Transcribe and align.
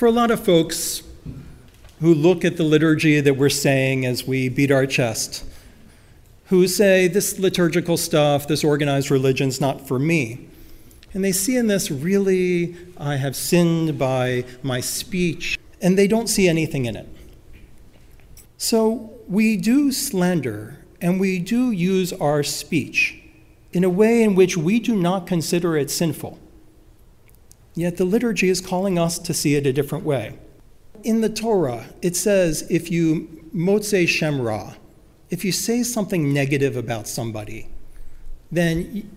For 0.00 0.06
a 0.06 0.10
lot 0.10 0.30
of 0.30 0.42
folks 0.42 1.02
who 2.00 2.14
look 2.14 2.42
at 2.42 2.56
the 2.56 2.62
liturgy 2.62 3.20
that 3.20 3.34
we're 3.34 3.50
saying 3.50 4.06
as 4.06 4.26
we 4.26 4.48
beat 4.48 4.70
our 4.70 4.86
chest, 4.86 5.44
who 6.46 6.66
say, 6.68 7.06
this 7.06 7.38
liturgical 7.38 7.98
stuff, 7.98 8.48
this 8.48 8.64
organized 8.64 9.10
religion's 9.10 9.60
not 9.60 9.86
for 9.86 9.98
me. 9.98 10.48
And 11.12 11.22
they 11.22 11.32
see 11.32 11.54
in 11.54 11.66
this, 11.66 11.90
really, 11.90 12.78
I 12.96 13.16
have 13.16 13.36
sinned 13.36 13.98
by 13.98 14.46
my 14.62 14.80
speech, 14.80 15.58
and 15.82 15.98
they 15.98 16.08
don't 16.08 16.28
see 16.28 16.48
anything 16.48 16.86
in 16.86 16.96
it. 16.96 17.06
So 18.56 19.12
we 19.28 19.58
do 19.58 19.92
slander 19.92 20.78
and 21.02 21.20
we 21.20 21.38
do 21.38 21.72
use 21.72 22.14
our 22.14 22.42
speech 22.42 23.22
in 23.74 23.84
a 23.84 23.90
way 23.90 24.22
in 24.22 24.34
which 24.34 24.56
we 24.56 24.80
do 24.80 24.96
not 24.96 25.26
consider 25.26 25.76
it 25.76 25.90
sinful. 25.90 26.38
Yet 27.74 27.96
the 27.96 28.04
liturgy 28.04 28.48
is 28.48 28.60
calling 28.60 28.98
us 28.98 29.18
to 29.20 29.32
see 29.34 29.54
it 29.54 29.66
a 29.66 29.72
different 29.72 30.04
way. 30.04 30.38
In 31.02 31.20
the 31.20 31.28
Torah, 31.28 31.86
it 32.02 32.16
says 32.16 32.66
if 32.70 32.90
you 32.90 33.48
motze 33.54 34.08
shem 34.08 34.40
ra, 34.40 34.74
if 35.30 35.44
you 35.44 35.52
say 35.52 35.82
something 35.82 36.32
negative 36.32 36.76
about 36.76 37.06
somebody, 37.06 37.68
then 38.50 39.08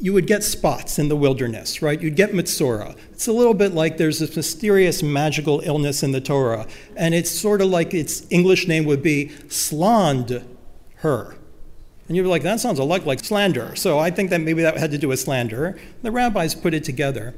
you 0.00 0.12
would 0.12 0.26
get 0.26 0.44
spots 0.44 0.98
in 0.98 1.08
the 1.08 1.16
wilderness, 1.16 1.82
right? 1.82 2.00
You'd 2.00 2.16
get 2.16 2.32
Mitzora. 2.32 2.96
It's 3.12 3.26
a 3.26 3.32
little 3.32 3.54
bit 3.54 3.74
like 3.74 3.96
there's 3.96 4.20
this 4.20 4.34
mysterious 4.36 5.02
magical 5.02 5.60
illness 5.60 6.02
in 6.02 6.12
the 6.12 6.20
Torah, 6.20 6.66
and 6.96 7.14
it's 7.14 7.30
sort 7.30 7.60
of 7.60 7.68
like 7.68 7.92
its 7.94 8.26
English 8.30 8.68
name 8.68 8.84
would 8.84 9.02
be 9.02 9.30
sland 9.48 10.44
her. 10.96 11.36
And 12.06 12.16
you're 12.16 12.26
like, 12.26 12.42
that 12.42 12.60
sounds 12.60 12.78
a 12.78 12.84
lot 12.84 13.06
like 13.06 13.22
slander. 13.22 13.76
So 13.76 13.98
I 13.98 14.10
think 14.10 14.30
that 14.30 14.40
maybe 14.40 14.62
that 14.62 14.78
had 14.78 14.90
to 14.92 14.98
do 14.98 15.08
with 15.08 15.20
slander. 15.20 15.78
The 16.02 16.10
rabbis 16.10 16.54
put 16.54 16.72
it 16.72 16.84
together, 16.84 17.34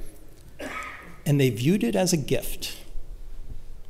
and 1.30 1.41
they 1.41 1.48
viewed 1.48 1.84
it 1.84 1.95
as 1.95 2.12
a 2.12 2.16
gift. 2.16 2.77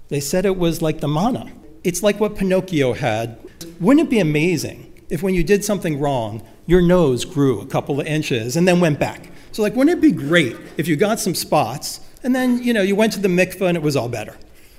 They 0.09 0.21
said 0.21 0.45
it 0.45 0.59
was 0.59 0.83
like 0.83 1.01
the 1.01 1.09
manna. 1.09 1.51
It's 1.83 2.03
like 2.03 2.21
what 2.21 2.37
Pinocchio 2.37 2.93
had. 2.93 3.39
Wouldn't 3.81 4.09
it 4.09 4.11
be 4.11 4.19
amazing 4.19 4.93
if 5.09 5.23
when 5.23 5.33
you 5.33 5.43
did 5.43 5.65
something 5.65 5.99
wrong, 5.99 6.47
your 6.67 6.83
nose 6.83 7.25
grew 7.25 7.59
a 7.59 7.65
couple 7.65 7.99
of 7.99 8.07
inches 8.07 8.59
and 8.59 8.69
then 8.69 8.79
went 8.79 9.01
back? 9.01 9.31
So, 9.53 9.63
like, 9.63 9.75
wouldn't 9.75 9.97
it 9.97 10.03
be 10.03 10.13
great 10.13 10.55
if 10.77 10.87
you 10.87 10.97
got 10.97 11.19
some 11.19 11.35
spots 11.35 12.01
and 12.23 12.35
then, 12.35 12.63
you 12.63 12.75
know, 12.75 12.83
you 12.83 12.95
went 12.95 13.15
to 13.15 13.21
the 13.21 13.29
mikveh 13.29 13.69
and 13.69 13.77
it 13.79 13.83
was 13.83 13.97
all 13.97 14.11
better? 14.11 14.37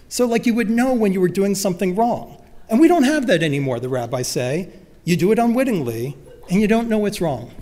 So, 0.08 0.28
like, 0.28 0.46
you 0.46 0.54
would 0.54 0.70
know 0.70 0.94
when 0.94 1.14
you 1.14 1.20
were 1.20 1.30
doing 1.30 1.56
something 1.56 1.96
wrong. 1.96 2.46
And 2.70 2.80
we 2.80 2.88
don't 2.88 3.06
have 3.06 3.26
that 3.26 3.42
anymore, 3.42 3.80
the 3.80 3.90
rabbis 3.90 4.28
say. 4.28 4.70
You 5.04 5.18
do 5.18 5.32
it 5.32 5.40
unwittingly, 5.40 6.16
and 6.52 6.62
you 6.62 6.68
don't 6.68 6.88
know 6.88 7.00
what's 7.00 7.22
wrong. 7.22 7.56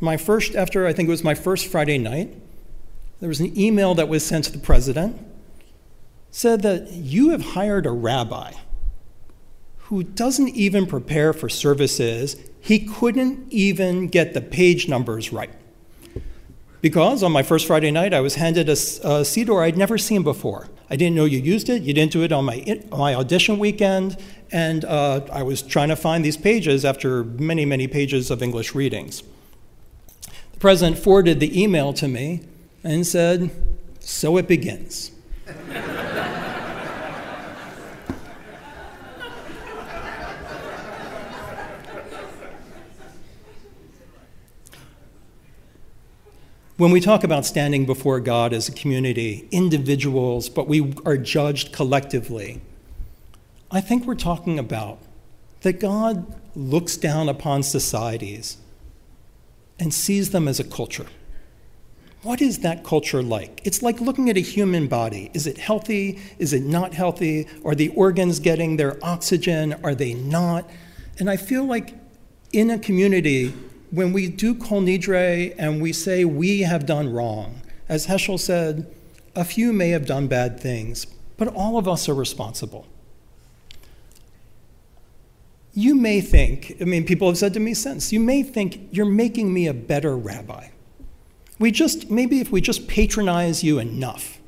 My 0.00 0.16
first, 0.16 0.56
after 0.56 0.88
I 0.88 0.92
think 0.92 1.06
it 1.06 1.10
was 1.10 1.22
my 1.22 1.34
first 1.34 1.68
Friday 1.68 1.98
night, 1.98 2.34
there 3.20 3.28
was 3.28 3.40
an 3.40 3.58
email 3.58 3.94
that 3.94 4.08
was 4.08 4.24
sent 4.24 4.44
to 4.44 4.52
the 4.52 4.58
president, 4.58 5.18
said 6.30 6.62
that 6.62 6.92
you 6.92 7.30
have 7.30 7.42
hired 7.42 7.86
a 7.86 7.90
rabbi 7.90 8.52
who 9.78 10.02
doesn't 10.02 10.48
even 10.50 10.86
prepare 10.86 11.32
for 11.32 11.48
services. 11.48 12.36
He 12.60 12.80
couldn't 12.80 13.50
even 13.52 14.08
get 14.08 14.34
the 14.34 14.40
page 14.40 14.88
numbers 14.88 15.32
right. 15.32 15.50
Because 16.82 17.22
on 17.22 17.32
my 17.32 17.42
first 17.42 17.66
Friday 17.66 17.90
night, 17.90 18.12
I 18.12 18.20
was 18.20 18.34
handed 18.34 18.68
a, 18.68 18.72
a 18.72 19.24
siddur 19.24 19.62
I'd 19.62 19.78
never 19.78 19.96
seen 19.96 20.22
before. 20.22 20.68
I 20.90 20.96
didn't 20.96 21.16
know 21.16 21.24
you 21.24 21.38
used 21.38 21.68
it. 21.68 21.82
You 21.82 21.94
didn't 21.94 22.12
do 22.12 22.22
it 22.22 22.32
on 22.32 22.44
my, 22.44 22.64
on 22.92 22.98
my 22.98 23.14
audition 23.14 23.58
weekend. 23.58 24.16
And 24.52 24.84
uh, 24.84 25.22
I 25.32 25.42
was 25.42 25.62
trying 25.62 25.88
to 25.88 25.96
find 25.96 26.24
these 26.24 26.36
pages 26.36 26.84
after 26.84 27.24
many, 27.24 27.64
many 27.64 27.88
pages 27.88 28.30
of 28.30 28.42
English 28.42 28.74
readings. 28.74 29.22
The 30.52 30.58
president 30.60 30.98
forwarded 30.98 31.40
the 31.40 31.60
email 31.60 31.92
to 31.94 32.08
me 32.08 32.42
and 32.86 33.06
said, 33.06 33.50
So 33.98 34.36
it 34.36 34.46
begins. 34.46 35.10
When 46.76 46.90
we 46.90 47.00
talk 47.00 47.24
about 47.24 47.46
standing 47.46 47.86
before 47.86 48.20
God 48.20 48.52
as 48.52 48.68
a 48.68 48.72
community, 48.72 49.48
individuals, 49.50 50.50
but 50.50 50.68
we 50.68 50.94
are 51.06 51.16
judged 51.16 51.72
collectively, 51.72 52.60
I 53.70 53.80
think 53.80 54.04
we're 54.04 54.14
talking 54.14 54.58
about 54.58 54.98
that 55.62 55.80
God 55.80 56.38
looks 56.54 56.98
down 56.98 57.28
upon 57.30 57.62
societies 57.62 58.58
and 59.78 59.92
sees 59.92 60.30
them 60.30 60.46
as 60.46 60.60
a 60.60 60.64
culture. 60.64 61.06
What 62.22 62.40
is 62.40 62.60
that 62.60 62.82
culture 62.82 63.22
like? 63.22 63.60
It's 63.64 63.82
like 63.82 64.00
looking 64.00 64.28
at 64.30 64.36
a 64.36 64.40
human 64.40 64.88
body. 64.88 65.30
Is 65.32 65.46
it 65.46 65.58
healthy? 65.58 66.18
Is 66.38 66.52
it 66.52 66.62
not 66.62 66.94
healthy? 66.94 67.46
Are 67.64 67.74
the 67.74 67.88
organs 67.90 68.40
getting 68.40 68.76
their 68.76 68.98
oxygen? 69.04 69.74
Are 69.84 69.94
they 69.94 70.14
not? 70.14 70.68
And 71.18 71.30
I 71.30 71.36
feel 71.36 71.64
like 71.64 71.94
in 72.52 72.70
a 72.70 72.78
community, 72.78 73.54
when 73.90 74.12
we 74.12 74.28
do 74.28 74.54
kol 74.54 74.82
nidre 74.82 75.54
and 75.58 75.80
we 75.80 75.92
say 75.92 76.24
we 76.24 76.62
have 76.62 76.86
done 76.86 77.12
wrong, 77.12 77.62
as 77.88 78.06
Heschel 78.06 78.40
said, 78.40 78.92
a 79.34 79.44
few 79.44 79.72
may 79.72 79.90
have 79.90 80.06
done 80.06 80.26
bad 80.26 80.58
things, 80.58 81.06
but 81.36 81.48
all 81.48 81.78
of 81.78 81.86
us 81.86 82.08
are 82.08 82.14
responsible. 82.14 82.86
You 85.74 85.94
may 85.94 86.22
think, 86.22 86.74
I 86.80 86.84
mean, 86.84 87.04
people 87.04 87.28
have 87.28 87.36
said 87.36 87.52
to 87.54 87.60
me 87.60 87.74
since, 87.74 88.12
you 88.12 88.18
may 88.18 88.42
think 88.42 88.88
you're 88.90 89.04
making 89.04 89.52
me 89.52 89.66
a 89.66 89.74
better 89.74 90.16
rabbi. 90.16 90.68
We 91.58 91.70
just, 91.70 92.10
maybe 92.10 92.40
if 92.40 92.52
we 92.52 92.60
just 92.60 92.86
patronize 92.86 93.64
you 93.64 93.78
enough, 93.78 94.38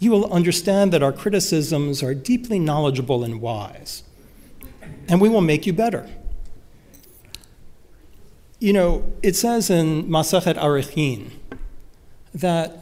you 0.00 0.10
will 0.10 0.30
understand 0.32 0.92
that 0.92 1.02
our 1.02 1.12
criticisms 1.12 2.02
are 2.02 2.14
deeply 2.14 2.58
knowledgeable 2.58 3.22
and 3.24 3.40
wise, 3.40 4.02
and 5.08 5.20
we 5.20 5.28
will 5.28 5.40
make 5.40 5.66
you 5.66 5.72
better. 5.72 6.10
You 8.58 8.72
know, 8.72 9.12
it 9.22 9.36
says 9.36 9.70
in 9.70 10.04
Masachet 10.04 10.56
Arichin 10.56 11.30
that 12.34 12.78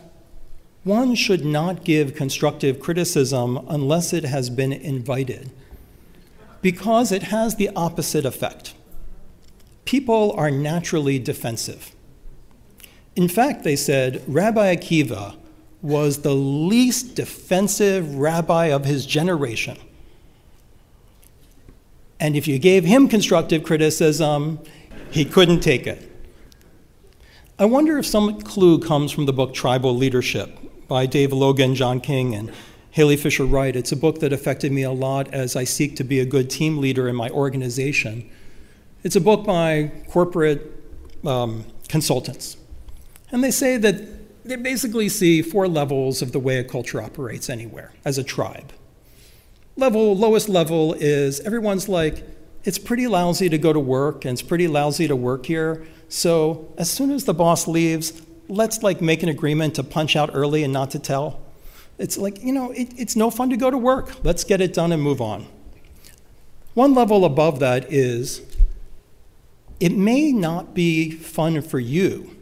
one 0.85 1.15
should 1.15 1.45
not 1.45 1.85
give 1.85 2.15
constructive 2.17 2.81
criticism 2.81 3.59
unless 3.69 4.13
it 4.13 4.25
has 4.25 4.51
been 4.51 4.73
invited, 4.73 5.51
because 6.63 7.13
it 7.13 7.25
has 7.25 7.57
the 7.57 7.71
opposite 7.77 8.25
effect. 8.25 8.75
People 9.85 10.33
are 10.33 10.51
naturally 10.51 11.19
defensive. 11.19 11.95
In 13.15 13.29
fact, 13.29 13.63
they 13.65 13.77
said 13.77 14.23
Rabbi 14.27 14.75
Akiva 14.75 15.37
was 15.83 16.23
the 16.23 16.35
least 16.35 17.17
defensive 17.17 18.15
rabbi 18.15 18.67
of 18.67 18.85
his 18.85 19.05
generation. 19.05 19.77
And 22.21 22.37
if 22.37 22.47
you 22.47 22.59
gave 22.59 22.85
him 22.85 23.09
constructive 23.09 23.65
criticism, 23.65 24.61
he 25.11 25.25
couldn't 25.25 25.61
take 25.61 25.87
it. 25.87 26.09
I 27.59 27.65
wonder 27.65 27.99
if 27.99 28.07
some 28.07 28.41
clue 28.41 28.79
comes 28.79 29.13
from 29.13 29.27
the 29.27 29.33
book 29.33 29.53
Tribal 29.53 29.95
Leadership 29.95 30.57
by 30.89 31.05
Dave 31.07 31.33
Logan, 31.33 31.75
John 31.75 32.01
King, 32.01 32.35
and 32.35 32.53
Halee 32.97 33.19
Fischer-Wright. 33.19 33.75
It's 33.75 33.93
a 33.93 33.97
book 33.97 34.21
that 34.21 34.33
affected 34.33 34.71
me 34.71 34.83
a 34.83 34.91
lot 34.91 35.33
as 35.35 35.57
I 35.57 35.65
seek 35.65 35.97
to 35.97 36.05
be 36.05 36.21
a 36.21 36.25
good 36.25 36.49
team 36.49 36.79
leader 36.79 37.09
in 37.09 37.17
my 37.17 37.29
organization. 37.31 38.31
It's 39.03 39.17
a 39.17 39.21
book 39.21 39.45
by 39.45 39.91
corporate 40.09 40.71
um, 41.27 41.65
consultants. 41.89 42.57
And 43.33 43.43
they 43.43 43.51
say 43.51 43.79
that 43.79 44.45
they 44.45 44.57
basically 44.57 45.09
see 45.09 45.43
four 45.43 45.67
levels 45.67 46.21
of 46.23 46.33
the 46.33 46.39
way 46.39 46.59
a 46.59 46.65
culture 46.65 47.01
operates 47.01 47.49
anywhere 47.49 47.93
as 48.05 48.19
a 48.19 48.25
tribe. 48.25 48.73
Level, 49.77 50.15
lowest 50.15 50.49
level 50.49 50.93
is 50.95 51.41
everyone's 51.41 51.89
like, 51.89 52.25
it's 52.65 52.79
pretty 52.79 53.09
lousy 53.09 53.49
to 53.49 53.59
go 53.59 53.73
to 53.73 53.81
work 53.81 54.25
and 54.25 54.33
it's 54.33 54.43
pretty 54.43 54.69
lousy 54.69 55.09
to 55.09 55.17
work 55.17 55.47
here. 55.47 55.85
So 56.09 56.73
as 56.77 56.91
soon 56.91 57.11
as 57.11 57.25
the 57.25 57.35
boss 57.35 57.67
leaves, 57.67 58.23
let's 58.49 58.83
like 58.83 59.01
make 59.01 59.23
an 59.23 59.29
agreement 59.29 59.77
to 59.77 59.83
punch 59.83 60.15
out 60.15 60.31
early 60.35 60.63
and 60.63 60.73
not 60.73 60.91
to 60.91 60.99
tell. 60.99 61.41
It's 61.99 62.19
like, 62.19 62.43
you 62.43 62.53
know, 62.53 62.71
it, 62.73 62.93
it's 62.99 63.17
no 63.17 63.31
fun 63.31 63.51
to 63.51 63.57
go 63.57 63.71
to 63.71 63.79
work. 63.79 64.25
Let's 64.25 64.45
get 64.45 64.61
it 64.61 64.75
done 64.75 64.93
and 64.93 65.03
move 65.03 65.21
on. 65.21 65.47
One 66.75 66.95
level 66.95 67.25
above 67.25 67.61
that 67.61 67.93
is 67.93 68.43
it 69.81 69.93
may 69.93 70.33
not 70.33 70.75
be 70.75 71.11
fun 71.11 71.61
for 71.63 71.79
you, 71.79 72.37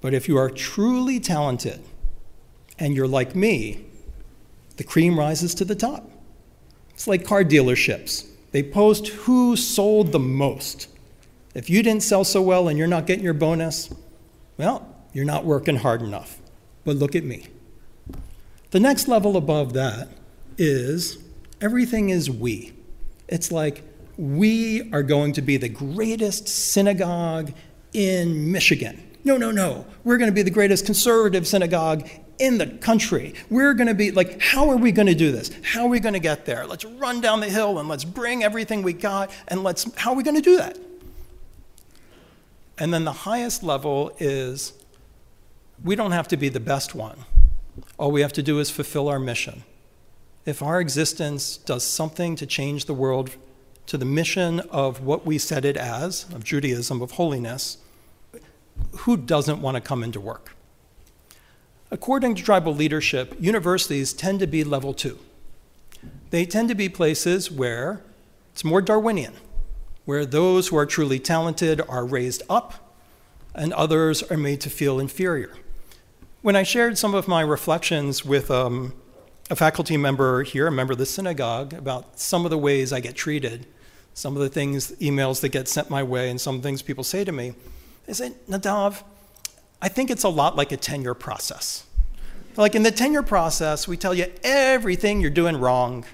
but 0.00 0.14
if 0.14 0.28
you 0.28 0.36
are 0.36 0.50
truly 0.50 1.20
talented 1.20 1.80
and 2.78 2.94
you're 2.94 3.08
like 3.08 3.34
me, 3.34 3.84
the 4.76 4.84
cream 4.84 5.18
rises 5.18 5.54
to 5.54 5.64
the 5.64 5.74
top. 5.74 6.10
It's 6.90 7.06
like 7.06 7.24
car 7.24 7.44
dealerships. 7.44 8.26
They 8.52 8.62
post 8.62 9.08
who 9.08 9.56
sold 9.56 10.12
the 10.12 10.18
most. 10.18 10.88
If 11.54 11.70
you 11.70 11.82
didn't 11.82 12.02
sell 12.02 12.24
so 12.24 12.40
well 12.42 12.68
and 12.68 12.78
you're 12.78 12.86
not 12.86 13.06
getting 13.06 13.24
your 13.24 13.34
bonus, 13.34 13.90
well, 14.58 14.86
you're 15.12 15.24
not 15.24 15.44
working 15.44 15.76
hard 15.76 16.02
enough. 16.02 16.38
But 16.84 16.96
look 16.96 17.14
at 17.14 17.24
me. 17.24 17.48
The 18.70 18.80
next 18.80 19.08
level 19.08 19.36
above 19.36 19.72
that 19.74 20.08
is 20.58 21.18
everything 21.60 22.10
is 22.10 22.30
we. 22.30 22.72
It's 23.28 23.50
like 23.50 23.82
we 24.16 24.90
are 24.92 25.02
going 25.02 25.32
to 25.34 25.42
be 25.42 25.56
the 25.56 25.68
greatest 25.68 26.48
synagogue 26.48 27.52
in 27.92 28.52
Michigan. 28.52 29.05
No, 29.26 29.36
no, 29.36 29.50
no. 29.50 29.84
We're 30.04 30.18
going 30.18 30.30
to 30.30 30.34
be 30.34 30.42
the 30.42 30.52
greatest 30.52 30.86
conservative 30.86 31.48
synagogue 31.48 32.08
in 32.38 32.58
the 32.58 32.68
country. 32.68 33.34
We're 33.50 33.74
going 33.74 33.88
to 33.88 33.94
be 33.94 34.12
like, 34.12 34.40
how 34.40 34.70
are 34.70 34.76
we 34.76 34.92
going 34.92 35.08
to 35.08 35.16
do 35.16 35.32
this? 35.32 35.50
How 35.64 35.82
are 35.82 35.88
we 35.88 35.98
going 35.98 36.12
to 36.12 36.20
get 36.20 36.46
there? 36.46 36.64
Let's 36.64 36.84
run 36.84 37.20
down 37.20 37.40
the 37.40 37.50
hill 37.50 37.80
and 37.80 37.88
let's 37.88 38.04
bring 38.04 38.44
everything 38.44 38.84
we 38.84 38.92
got 38.92 39.32
and 39.48 39.64
let's, 39.64 39.92
how 39.96 40.12
are 40.12 40.16
we 40.16 40.22
going 40.22 40.36
to 40.36 40.42
do 40.42 40.58
that? 40.58 40.78
And 42.78 42.94
then 42.94 43.04
the 43.04 43.12
highest 43.12 43.64
level 43.64 44.14
is 44.20 44.74
we 45.82 45.96
don't 45.96 46.12
have 46.12 46.28
to 46.28 46.36
be 46.36 46.48
the 46.48 46.60
best 46.60 46.94
one. 46.94 47.18
All 47.98 48.12
we 48.12 48.20
have 48.20 48.32
to 48.34 48.44
do 48.44 48.60
is 48.60 48.70
fulfill 48.70 49.08
our 49.08 49.18
mission. 49.18 49.64
If 50.44 50.62
our 50.62 50.80
existence 50.80 51.56
does 51.56 51.82
something 51.82 52.36
to 52.36 52.46
change 52.46 52.84
the 52.84 52.94
world 52.94 53.30
to 53.86 53.98
the 53.98 54.04
mission 54.04 54.60
of 54.70 55.00
what 55.00 55.26
we 55.26 55.36
set 55.36 55.64
it 55.64 55.76
as, 55.76 56.26
of 56.32 56.44
Judaism, 56.44 57.02
of 57.02 57.12
holiness, 57.12 57.78
who 58.98 59.16
doesn't 59.16 59.60
want 59.60 59.76
to 59.76 59.80
come 59.80 60.02
into 60.02 60.20
work? 60.20 60.54
According 61.90 62.34
to 62.34 62.42
tribal 62.42 62.74
leadership, 62.74 63.34
universities 63.38 64.12
tend 64.12 64.40
to 64.40 64.46
be 64.46 64.64
level 64.64 64.92
two. 64.92 65.18
They 66.30 66.44
tend 66.44 66.68
to 66.68 66.74
be 66.74 66.88
places 66.88 67.50
where 67.50 68.02
it's 68.52 68.64
more 68.64 68.82
Darwinian, 68.82 69.34
where 70.04 70.26
those 70.26 70.68
who 70.68 70.76
are 70.76 70.86
truly 70.86 71.18
talented 71.18 71.80
are 71.88 72.04
raised 72.04 72.42
up 72.48 72.86
and 73.54 73.72
others 73.72 74.22
are 74.24 74.36
made 74.36 74.60
to 74.62 74.70
feel 74.70 74.98
inferior. 74.98 75.54
When 76.42 76.56
I 76.56 76.62
shared 76.62 76.98
some 76.98 77.14
of 77.14 77.26
my 77.26 77.40
reflections 77.40 78.24
with 78.24 78.50
um, 78.50 78.92
a 79.50 79.56
faculty 79.56 79.96
member 79.96 80.42
here, 80.42 80.66
a 80.66 80.72
member 80.72 80.92
of 80.92 80.98
the 80.98 81.06
synagogue, 81.06 81.72
about 81.72 82.18
some 82.18 82.44
of 82.44 82.50
the 82.50 82.58
ways 82.58 82.92
I 82.92 83.00
get 83.00 83.14
treated, 83.14 83.66
some 84.14 84.36
of 84.36 84.42
the 84.42 84.48
things, 84.48 84.92
emails 84.92 85.40
that 85.40 85.50
get 85.50 85.68
sent 85.68 85.90
my 85.90 86.02
way, 86.02 86.30
and 86.30 86.40
some 86.40 86.60
things 86.60 86.82
people 86.82 87.04
say 87.04 87.24
to 87.24 87.32
me, 87.32 87.54
they 88.06 88.12
say, 88.12 88.32
Nadav, 88.48 89.02
I 89.82 89.88
think 89.88 90.10
it's 90.10 90.24
a 90.24 90.28
lot 90.28 90.56
like 90.56 90.72
a 90.72 90.76
tenure 90.76 91.14
process. 91.14 91.84
Like 92.56 92.74
in 92.74 92.82
the 92.82 92.90
tenure 92.90 93.22
process, 93.22 93.86
we 93.86 93.96
tell 93.96 94.14
you 94.14 94.32
everything 94.42 95.20
you're 95.20 95.30
doing 95.30 95.56
wrong. 95.58 96.04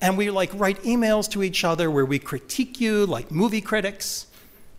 And 0.00 0.16
we 0.16 0.30
like 0.30 0.50
write 0.54 0.82
emails 0.82 1.28
to 1.32 1.42
each 1.42 1.64
other 1.64 1.90
where 1.90 2.06
we 2.06 2.18
critique 2.18 2.80
you 2.80 3.04
like 3.06 3.30
movie 3.30 3.60
critics. 3.60 4.26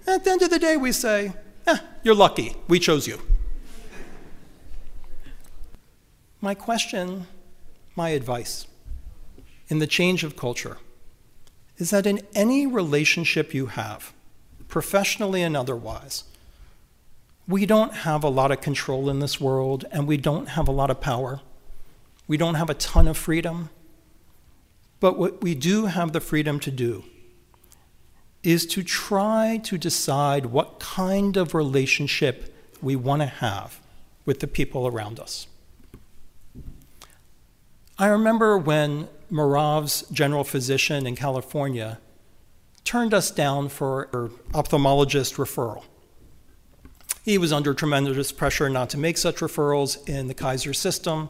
And 0.08 0.16
at 0.16 0.24
the 0.24 0.32
end 0.32 0.42
of 0.42 0.50
the 0.50 0.60
day, 0.60 0.78
we 0.78 0.92
say, 0.92 1.34
eh, 1.68 1.78
you're 2.04 2.16
lucky. 2.16 2.56
We 2.68 2.80
chose 2.80 3.08
you. 3.08 3.20
My 6.40 6.56
question, 6.56 7.28
my 7.96 8.10
advice 8.10 8.66
in 9.68 9.80
the 9.80 9.88
change 9.88 10.24
of 10.24 10.36
culture 10.36 10.78
is 11.78 11.92
that 11.92 12.08
in 12.08 12.22
any 12.34 12.66
relationship 12.66 13.54
you 13.54 13.68
have, 13.68 14.14
professionally 14.72 15.44
and 15.44 15.56
otherwise, 15.56 16.24
we 17.48 17.68
don't 17.68 17.94
have 17.94 18.24
a 18.24 18.30
lot 18.30 18.52
of 18.52 18.62
control 18.62 19.10
in 19.10 19.20
this 19.20 19.40
world 19.40 19.86
and 19.92 20.08
we 20.08 20.18
don't 20.18 20.50
have 20.50 20.68
a 20.68 20.72
lot 20.72 20.90
of 20.90 21.00
power. 21.00 21.42
We 22.28 22.38
don't 22.38 22.56
have 22.56 22.70
a 22.70 22.74
ton 22.74 23.08
of 23.08 23.18
freedom. 23.18 23.70
But 25.00 25.18
what 25.18 25.44
we 25.44 25.54
do 25.54 25.88
have 25.88 26.14
the 26.14 26.22
freedom 26.22 26.60
to 26.62 26.72
do 26.72 27.04
is 28.42 28.66
to 28.68 28.82
try 28.82 29.60
to 29.64 29.78
decide 29.78 30.48
what 30.48 30.80
kind 30.80 31.38
of 31.38 31.54
relationship 31.54 32.56
we 32.82 32.96
want 32.96 33.22
to 33.22 33.28
have 33.28 33.80
with 34.26 34.40
the 34.40 34.48
people 34.48 34.88
around 34.88 35.20
us. 35.20 35.48
I 38.00 38.08
remember 38.08 38.58
when 38.58 39.10
Mirav's 39.30 40.04
general 40.12 40.44
physician 40.44 41.06
in 41.06 41.16
California 41.16 42.00
turned 42.84 43.14
us 43.14 43.32
down 43.32 43.70
for 43.70 44.08
ophthalmologist 44.52 45.36
referral. 45.36 45.84
He 47.24 47.38
was 47.38 47.54
under 47.54 47.74
tremendous 47.74 48.32
pressure 48.32 48.70
not 48.70 48.90
to 48.92 48.98
make 48.98 49.18
such 49.18 49.38
referrals 49.38 50.08
in 50.10 50.28
the 50.28 50.34
Kaiser 50.34 50.74
system. 50.74 51.30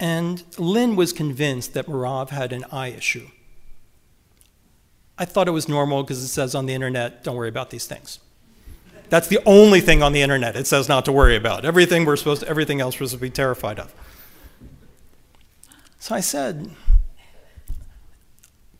And 0.00 0.42
Lynn 0.58 0.96
was 0.96 1.12
convinced 1.12 1.74
that 1.74 1.86
Mirav 1.86 2.30
had 2.30 2.52
an 2.52 2.64
eye 2.72 2.88
issue. 2.88 3.28
I 5.16 5.24
thought 5.24 5.46
it 5.46 5.52
was 5.52 5.68
normal 5.68 6.02
because 6.02 6.22
it 6.22 6.28
says 6.28 6.56
on 6.56 6.66
the 6.66 6.74
internet, 6.74 7.22
don't 7.22 7.36
worry 7.36 7.48
about 7.48 7.70
these 7.70 7.86
things. 7.86 8.18
That's 9.10 9.28
the 9.28 9.38
only 9.46 9.80
thing 9.80 10.02
on 10.02 10.12
the 10.12 10.22
internet 10.22 10.56
it 10.56 10.66
says 10.66 10.88
not 10.88 11.04
to 11.04 11.12
worry 11.12 11.36
about. 11.36 11.64
Everything 11.64 12.04
we're 12.04 12.16
supposed 12.16 12.42
to, 12.42 12.48
everything 12.48 12.80
else 12.80 12.96
we're 12.96 13.06
supposed 13.06 13.12
to 13.12 13.18
be 13.18 13.30
terrified 13.30 13.78
of. 13.78 13.94
So 16.00 16.16
I 16.16 16.20
said, 16.20 16.70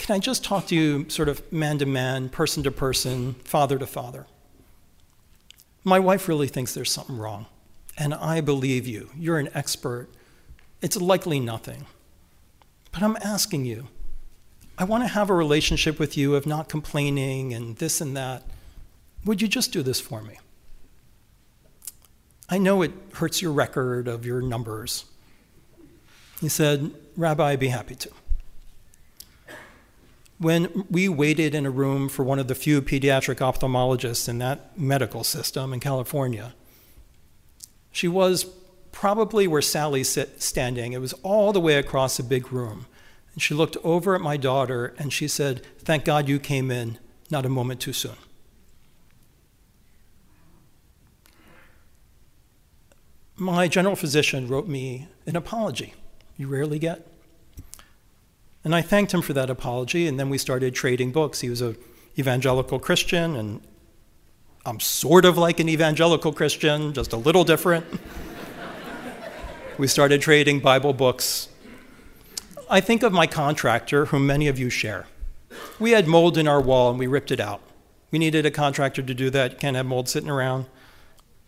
Can 0.05 0.17
I 0.17 0.19
just 0.19 0.45
talk 0.45 0.67
to 0.67 0.75
you 0.75 1.09
sort 1.09 1.31
of 1.31 1.51
man 1.51 1.79
to 1.79 1.87
man, 1.87 2.29
person 2.29 2.63
to 2.65 2.71
person, 2.71 3.37
father 3.43 3.79
to 3.79 3.87
father? 3.87 4.27
My 5.83 5.99
wife 5.99 6.29
really 6.29 6.47
thinks 6.47 6.75
there's 6.75 6.93
something 6.93 7.17
wrong, 7.17 7.47
and 7.97 8.13
I 8.13 8.43
believe 8.43 8.87
you. 8.87 9.09
You're 9.19 9.39
an 9.39 9.49
expert. 9.55 10.11
It's 10.83 10.99
likely 10.99 11.41
nothing. 11.41 11.87
But 12.93 13.03
I'm 13.03 13.17
asking 13.25 13.65
you, 13.65 13.89
I 14.77 14.85
want 14.85 15.05
to 15.05 15.09
have 15.09 15.31
a 15.31 15.35
relationship 15.35 15.99
with 15.99 16.19
you 16.19 16.35
of 16.35 16.45
not 16.45 16.69
complaining 16.69 17.55
and 17.55 17.79
this 17.79 18.03
and 18.03 18.15
that. 18.15 18.43
Would 19.25 19.41
you 19.41 19.49
just 19.49 19.73
do 19.73 19.83
this 19.83 20.03
for 20.03 20.21
me? 20.21 20.39
I 22.51 22.59
know 22.59 22.83
it 22.83 22.93
hurts 23.15 23.41
your 23.41 23.53
record 23.53 24.07
of 24.07 24.27
your 24.27 24.43
numbers. 24.43 25.07
He 26.43 26.51
said, 26.51 26.93
Rabbi, 27.17 27.53
I'd 27.53 27.59
be 27.59 27.69
happy 27.69 27.95
to 27.95 28.11
when 30.45 30.85
we 30.91 31.09
waited 31.09 31.55
in 31.55 31.65
a 31.65 31.71
room 31.71 32.09
for 32.09 32.23
one 32.23 32.39
of 32.39 32.49
the 32.49 32.55
few 32.55 32.83
pediatric 32.83 33.37
ophthalmologists 33.37 34.29
in 34.29 34.39
that 34.39 34.79
medical 34.79 35.25
system 35.25 35.73
in 35.73 35.81
California, 35.81 36.55
she 37.91 38.07
was 38.07 38.45
probably 38.93 39.47
where 39.49 39.63
Sally's 39.63 40.11
sit, 40.11 40.43
standing. 40.43 40.93
It 40.93 41.01
was 41.01 41.15
all 41.23 41.53
the 41.55 41.61
way 41.61 41.77
across 41.77 42.19
a 42.19 42.23
big 42.23 42.53
room. 42.53 42.85
And 43.33 43.43
she 43.43 43.55
looked 43.55 43.79
over 43.83 44.15
at 44.15 44.21
my 44.21 44.37
daughter 44.37 44.95
and 44.99 45.13
she 45.13 45.29
said, 45.29 45.63
Thank 45.79 46.05
God 46.05 46.29
you 46.29 46.39
came 46.39 46.71
in, 46.71 46.99
not 47.31 47.47
a 47.47 47.49
moment 47.49 47.81
too 47.81 47.95
soon. 47.95 48.17
My 53.37 53.67
general 53.67 53.97
physician 53.97 54.47
wrote 54.47 54.69
me 54.69 55.09
an 55.27 55.37
apology 55.37 55.95
you 56.37 56.49
rarely 56.49 56.79
get. 56.79 57.14
And 58.65 58.75
I 58.75 58.81
thanked 58.81 59.13
him 59.13 59.21
for 59.21 59.35
that 59.35 59.51
apology, 59.51 60.09
and 60.09 60.19
then 60.19 60.31
we 60.31 60.39
started 60.39 60.75
trading 60.75 61.13
books. 61.13 61.41
He 61.41 61.51
was 61.51 61.61
an 61.61 61.77
evangelical 62.19 62.79
Christian, 62.79 63.37
and 63.37 63.61
I'm 64.65 64.81
sort 64.81 65.27
of 65.27 65.37
like 65.37 65.61
an 65.61 65.69
evangelical 65.69 66.33
Christian, 66.33 66.95
just 66.95 67.13
a 67.13 67.19
little 67.19 67.45
different. 67.45 67.85
we 69.79 69.87
started 69.87 70.23
trading 70.23 70.61
Bible 70.61 70.95
books. 70.95 71.49
I 72.71 72.81
think 72.81 73.03
of 73.03 73.13
my 73.13 73.27
contractor, 73.27 74.07
whom 74.07 74.27
many 74.27 74.49
of 74.49 74.59
you 74.59 74.71
share. 74.71 75.07
We 75.79 75.91
had 75.91 76.09
mold 76.09 76.39
in 76.39 76.49
our 76.49 76.61
wall, 76.61 76.89
and 76.89 76.99
we 76.99 77.07
ripped 77.07 77.31
it 77.31 77.41
out. 77.41 77.61
We 78.11 78.19
needed 78.19 78.47
a 78.47 78.51
contractor 78.51 79.03
to 79.03 79.15
do 79.15 79.29
that. 79.29 79.53
You 79.53 79.59
can't 79.59 79.77
have 79.77 79.85
mold 79.85 80.09
sitting 80.09 80.31
around. 80.31 80.67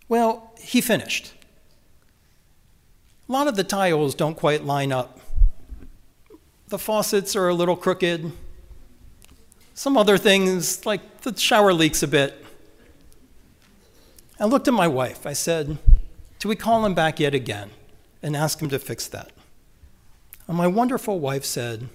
Well, 0.06 0.52
he 0.60 0.82
finished. 0.82 1.32
A 3.26 3.32
lot 3.32 3.48
of 3.48 3.56
the 3.56 3.64
tiles 3.64 4.14
don't 4.14 4.36
quite 4.36 4.64
line 4.64 4.92
up 4.92 5.18
the 6.68 6.78
faucets 6.78 7.36
are 7.36 7.48
a 7.48 7.54
little 7.54 7.76
crooked. 7.76 8.32
Some 9.74 9.96
other 9.96 10.18
things, 10.18 10.84
like 10.86 11.20
the 11.20 11.36
shower 11.36 11.72
leaks 11.72 12.02
a 12.02 12.08
bit. 12.08 12.44
I 14.40 14.44
looked 14.44 14.68
at 14.68 14.74
my 14.74 14.88
wife. 14.88 15.26
I 15.26 15.32
said, 15.32 15.78
Do 16.38 16.48
we 16.48 16.56
call 16.56 16.84
him 16.84 16.94
back 16.94 17.20
yet 17.20 17.34
again 17.34 17.70
and 18.22 18.36
ask 18.36 18.60
him 18.60 18.68
to 18.70 18.78
fix 18.78 19.06
that? 19.08 19.32
And 20.48 20.56
my 20.56 20.66
wonderful 20.66 21.18
wife 21.18 21.44
said, 21.44 21.88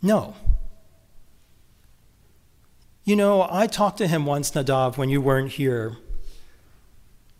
No. 0.00 0.34
You 3.04 3.16
know, 3.16 3.48
I 3.50 3.66
talked 3.66 3.98
to 3.98 4.06
him 4.06 4.26
once, 4.26 4.52
Nadav, 4.52 4.96
when 4.96 5.08
you 5.08 5.20
weren't 5.20 5.52
here. 5.52 5.96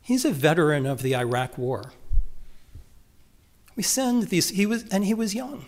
He's 0.00 0.24
a 0.24 0.32
veteran 0.32 0.86
of 0.86 1.02
the 1.02 1.14
Iraq 1.14 1.56
War. 1.56 1.92
We 3.76 3.82
send 3.82 4.24
these, 4.24 4.50
he 4.50 4.66
was, 4.66 4.84
and 4.88 5.04
he 5.04 5.14
was 5.14 5.34
young. 5.34 5.66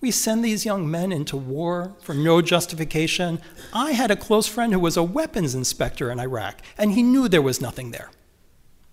We 0.00 0.10
send 0.10 0.44
these 0.44 0.64
young 0.64 0.90
men 0.90 1.10
into 1.10 1.36
war 1.36 1.96
for 2.00 2.14
no 2.14 2.40
justification. 2.40 3.40
I 3.72 3.92
had 3.92 4.10
a 4.10 4.16
close 4.16 4.46
friend 4.46 4.72
who 4.72 4.78
was 4.78 4.96
a 4.96 5.02
weapons 5.02 5.54
inspector 5.54 6.10
in 6.10 6.20
Iraq, 6.20 6.62
and 6.76 6.92
he 6.92 7.02
knew 7.02 7.28
there 7.28 7.42
was 7.42 7.60
nothing 7.60 7.90
there. 7.90 8.10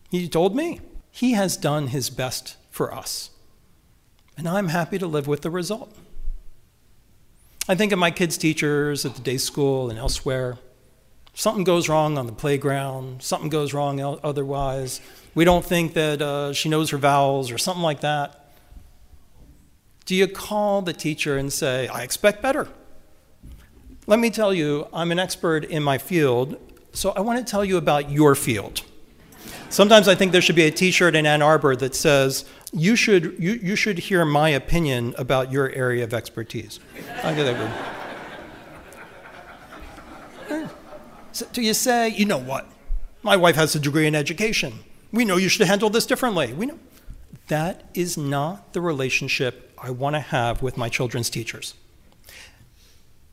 He 0.10 0.28
told 0.28 0.56
me 0.56 0.82
he 1.12 1.34
has 1.34 1.58
done 1.58 1.88
his 1.88 2.10
best 2.10 2.58
for 2.72 2.94
us, 2.94 3.30
and 4.36 4.48
I'm 4.48 4.70
happy 4.70 4.98
to 4.98 5.08
live 5.08 5.28
with 5.28 5.42
the 5.42 5.52
result. 5.52 5.96
I 7.68 7.76
think 7.76 7.92
of 7.92 8.00
my 8.00 8.12
kids' 8.12 8.38
teachers 8.38 9.06
at 9.06 9.16
the 9.16 9.22
day 9.22 9.38
school 9.38 9.90
and 9.90 9.98
elsewhere. 9.98 10.58
Something 11.38 11.66
goes 11.66 11.90
wrong 11.90 12.18
on 12.18 12.28
the 12.28 12.32
playground, 12.32 13.22
something 13.22 13.50
goes 13.50 13.74
wrong 13.74 14.00
otherwise. 14.24 15.02
We 15.36 15.44
don't 15.44 15.66
think 15.66 15.94
that 15.94 16.22
uh, 16.22 16.54
she 16.54 16.70
knows 16.70 16.92
her 16.92 16.98
vowels 16.98 17.52
or 17.52 17.58
something 17.58 17.84
like 17.84 18.00
that. 18.00 18.54
Do 20.06 20.16
you 20.16 20.28
call 20.28 20.82
the 20.82 20.94
teacher 20.94 21.38
and 21.38 21.52
say, 21.52 21.90
I 21.90 22.04
expect 22.04 22.42
better? 22.42 22.70
Let 24.08 24.20
me 24.20 24.30
tell 24.30 24.54
you, 24.54 24.88
I'm 24.94 25.12
an 25.12 25.20
expert 25.20 25.66
in 25.66 25.84
my 25.84 25.98
field, 25.98 26.58
so 26.94 27.10
I 27.12 27.20
want 27.20 27.46
to 27.46 27.52
tell 27.52 27.66
you 27.66 27.76
about 27.76 28.10
your 28.10 28.34
field. 28.34 28.84
Sometimes 29.70 30.08
I 30.08 30.16
think 30.16 30.32
there 30.32 30.42
should 30.42 30.56
be 30.56 30.68
a 30.68 30.72
t 30.72 30.90
shirt 30.90 31.18
in 31.18 31.26
Ann 31.26 31.42
Arbor 31.42 31.76
that 31.76 31.96
says, 31.96 32.46
you 32.72 32.96
should, 32.96 33.36
you, 33.38 33.54
you 33.54 33.76
should 33.76 34.00
hear 34.00 34.24
my 34.24 34.50
opinion 34.50 35.14
about 35.18 35.52
your 35.52 35.70
area 35.72 36.06
of 36.06 36.14
expertise. 36.14 36.80
I 37.24 37.34
think 37.34 37.58
that. 37.58 38.05
Do 41.52 41.62
you 41.62 41.74
say, 41.74 42.10
you 42.10 42.26
know 42.26 42.38
what? 42.38 42.68
My 43.24 43.36
wife 43.36 43.56
has 43.56 43.76
a 43.76 43.80
degree 43.80 44.08
in 44.08 44.16
education. 44.16 44.80
We 45.12 45.26
know 45.26 45.38
you 45.38 45.50
should 45.50 45.66
handle 45.68 45.90
this 45.90 46.06
differently. 46.06 46.54
We 46.54 46.66
know. 46.66 46.80
That 47.48 47.90
is 47.94 48.18
not 48.18 48.74
the 48.74 48.82
relationship 48.82 49.74
I 49.78 49.92
want 49.92 50.16
to 50.16 50.20
have 50.20 50.62
with 50.62 50.78
my 50.78 50.90
children's 50.90 51.30
teachers. 51.30 51.74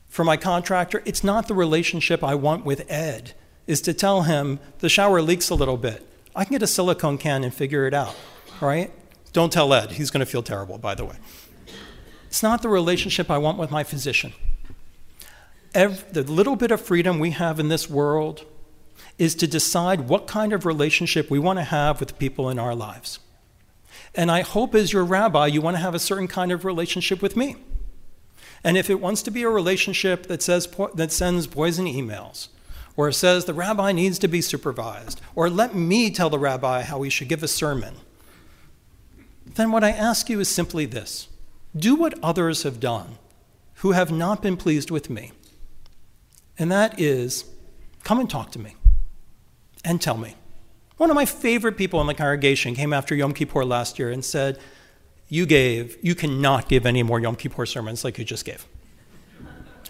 For 0.07 0.23
my 0.23 0.37
contractor, 0.37 1.01
it's 1.05 1.23
not 1.23 1.47
the 1.47 1.55
relationship 1.55 2.23
I 2.23 2.35
want 2.35 2.65
with 2.65 2.85
Ed, 2.91 3.33
is 3.65 3.81
to 3.81 3.93
tell 3.93 4.23
him 4.23 4.59
the 4.79 4.89
shower 4.89 5.21
leaks 5.21 5.49
a 5.49 5.55
little 5.55 5.77
bit. 5.77 6.07
I 6.35 6.45
can 6.45 6.53
get 6.53 6.61
a 6.61 6.67
silicone 6.67 7.17
can 7.17 7.43
and 7.43 7.53
figure 7.53 7.87
it 7.87 7.93
out, 7.93 8.15
right? 8.61 8.91
Don't 9.31 9.51
tell 9.51 9.73
Ed, 9.73 9.91
he's 9.91 10.11
going 10.11 10.19
to 10.19 10.31
feel 10.31 10.43
terrible, 10.43 10.77
by 10.77 10.93
the 10.93 11.05
way. 11.05 11.15
It's 12.27 12.43
not 12.43 12.61
the 12.61 12.69
relationship 12.69 13.31
I 13.31 13.39
want 13.39 13.57
with 13.57 13.71
my 13.71 13.83
physician. 13.83 14.33
Every, 15.73 16.03
the 16.11 16.23
little 16.23 16.55
bit 16.55 16.71
of 16.71 16.81
freedom 16.81 17.19
we 17.19 17.31
have 17.31 17.59
in 17.59 17.67
this 17.67 17.89
world 17.89 18.45
is 19.17 19.35
to 19.35 19.47
decide 19.47 20.07
what 20.07 20.27
kind 20.27 20.53
of 20.53 20.65
relationship 20.65 21.29
we 21.29 21.39
want 21.39 21.59
to 21.59 21.63
have 21.63 21.99
with 21.99 22.17
people 22.19 22.49
in 22.49 22.59
our 22.59 22.75
lives. 22.75 23.19
And 24.15 24.29
I 24.29 24.41
hope, 24.41 24.75
as 24.75 24.93
your 24.93 25.03
rabbi, 25.03 25.47
you 25.47 25.61
want 25.61 25.77
to 25.77 25.81
have 25.81 25.95
a 25.95 25.99
certain 25.99 26.27
kind 26.27 26.51
of 26.51 26.65
relationship 26.65 27.21
with 27.21 27.35
me. 27.35 27.55
And 28.63 28.77
if 28.77 28.89
it 28.89 28.99
wants 29.01 29.23
to 29.23 29.31
be 29.31 29.43
a 29.43 29.49
relationship 29.49 30.27
that, 30.27 30.41
says, 30.41 30.67
that 30.95 31.11
sends 31.11 31.47
poison 31.47 31.85
emails, 31.85 32.47
or 32.95 33.11
says 33.11 33.45
the 33.45 33.53
rabbi 33.53 33.91
needs 33.91 34.19
to 34.19 34.27
be 34.27 34.41
supervised, 34.41 35.19
or 35.35 35.49
let 35.49 35.75
me 35.75 36.11
tell 36.11 36.29
the 36.29 36.39
rabbi 36.39 36.83
how 36.83 37.01
he 37.01 37.09
should 37.09 37.27
give 37.27 37.43
a 37.43 37.47
sermon, 37.47 37.95
then 39.45 39.71
what 39.71 39.83
I 39.83 39.91
ask 39.91 40.29
you 40.29 40.39
is 40.39 40.47
simply 40.47 40.85
this 40.85 41.27
do 41.75 41.95
what 41.95 42.17
others 42.23 42.63
have 42.63 42.79
done 42.79 43.17
who 43.77 43.91
have 43.91 44.11
not 44.11 44.41
been 44.41 44.55
pleased 44.55 44.91
with 44.91 45.09
me. 45.09 45.31
And 46.57 46.71
that 46.71 46.99
is 46.99 47.45
come 48.03 48.19
and 48.19 48.29
talk 48.29 48.51
to 48.51 48.59
me 48.59 48.75
and 49.83 50.01
tell 50.01 50.17
me. 50.17 50.35
One 50.97 51.09
of 51.09 51.15
my 51.15 51.25
favorite 51.25 51.77
people 51.77 51.99
in 52.01 52.07
the 52.07 52.13
congregation 52.13 52.75
came 52.75 52.93
after 52.93 53.15
Yom 53.15 53.33
Kippur 53.33 53.65
last 53.65 53.97
year 53.97 54.11
and 54.11 54.23
said, 54.23 54.59
You 55.27 55.45
gave, 55.45 55.97
you 56.01 56.15
cannot 56.15 56.69
give 56.69 56.85
any 56.85 57.03
more 57.03 57.19
Yom 57.19 57.35
Kippur 57.35 57.65
sermons 57.65 58.03
like 58.03 58.17
you 58.17 58.23
just 58.23 58.45
gave. 58.45 58.65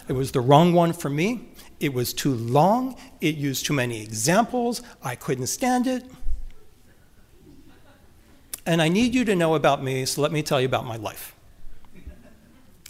It 0.08 0.14
was 0.14 0.32
the 0.32 0.40
wrong 0.40 0.72
one 0.72 0.92
for 0.92 1.08
me. 1.10 1.48
It 1.80 1.92
was 1.92 2.12
too 2.12 2.34
long. 2.34 2.96
It 3.20 3.36
used 3.36 3.66
too 3.66 3.74
many 3.74 4.02
examples. 4.02 4.82
I 5.02 5.14
couldn't 5.14 5.46
stand 5.46 5.86
it. 5.86 6.04
And 8.66 8.80
I 8.80 8.88
need 8.88 9.14
you 9.14 9.24
to 9.26 9.36
know 9.36 9.54
about 9.54 9.82
me, 9.82 10.06
so 10.06 10.22
let 10.22 10.32
me 10.32 10.42
tell 10.42 10.60
you 10.60 10.66
about 10.66 10.86
my 10.86 10.96
life. 10.96 11.36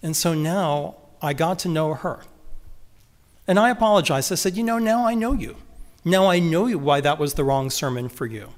And 0.02 0.16
so 0.16 0.34
now 0.34 0.96
I 1.20 1.32
got 1.32 1.58
to 1.60 1.68
know 1.68 1.94
her. 1.94 2.22
And 3.46 3.58
I 3.58 3.70
apologized. 3.70 4.32
I 4.32 4.36
said, 4.36 4.56
You 4.56 4.62
know, 4.62 4.78
now 4.78 5.06
I 5.06 5.14
know 5.14 5.32
you. 5.32 5.56
Now 6.04 6.26
I 6.26 6.38
know 6.38 6.66
you 6.66 6.78
why 6.78 7.00
that 7.00 7.18
was 7.18 7.34
the 7.34 7.44
wrong 7.44 7.70
sermon 7.70 8.08
for 8.08 8.26
you. 8.26 8.50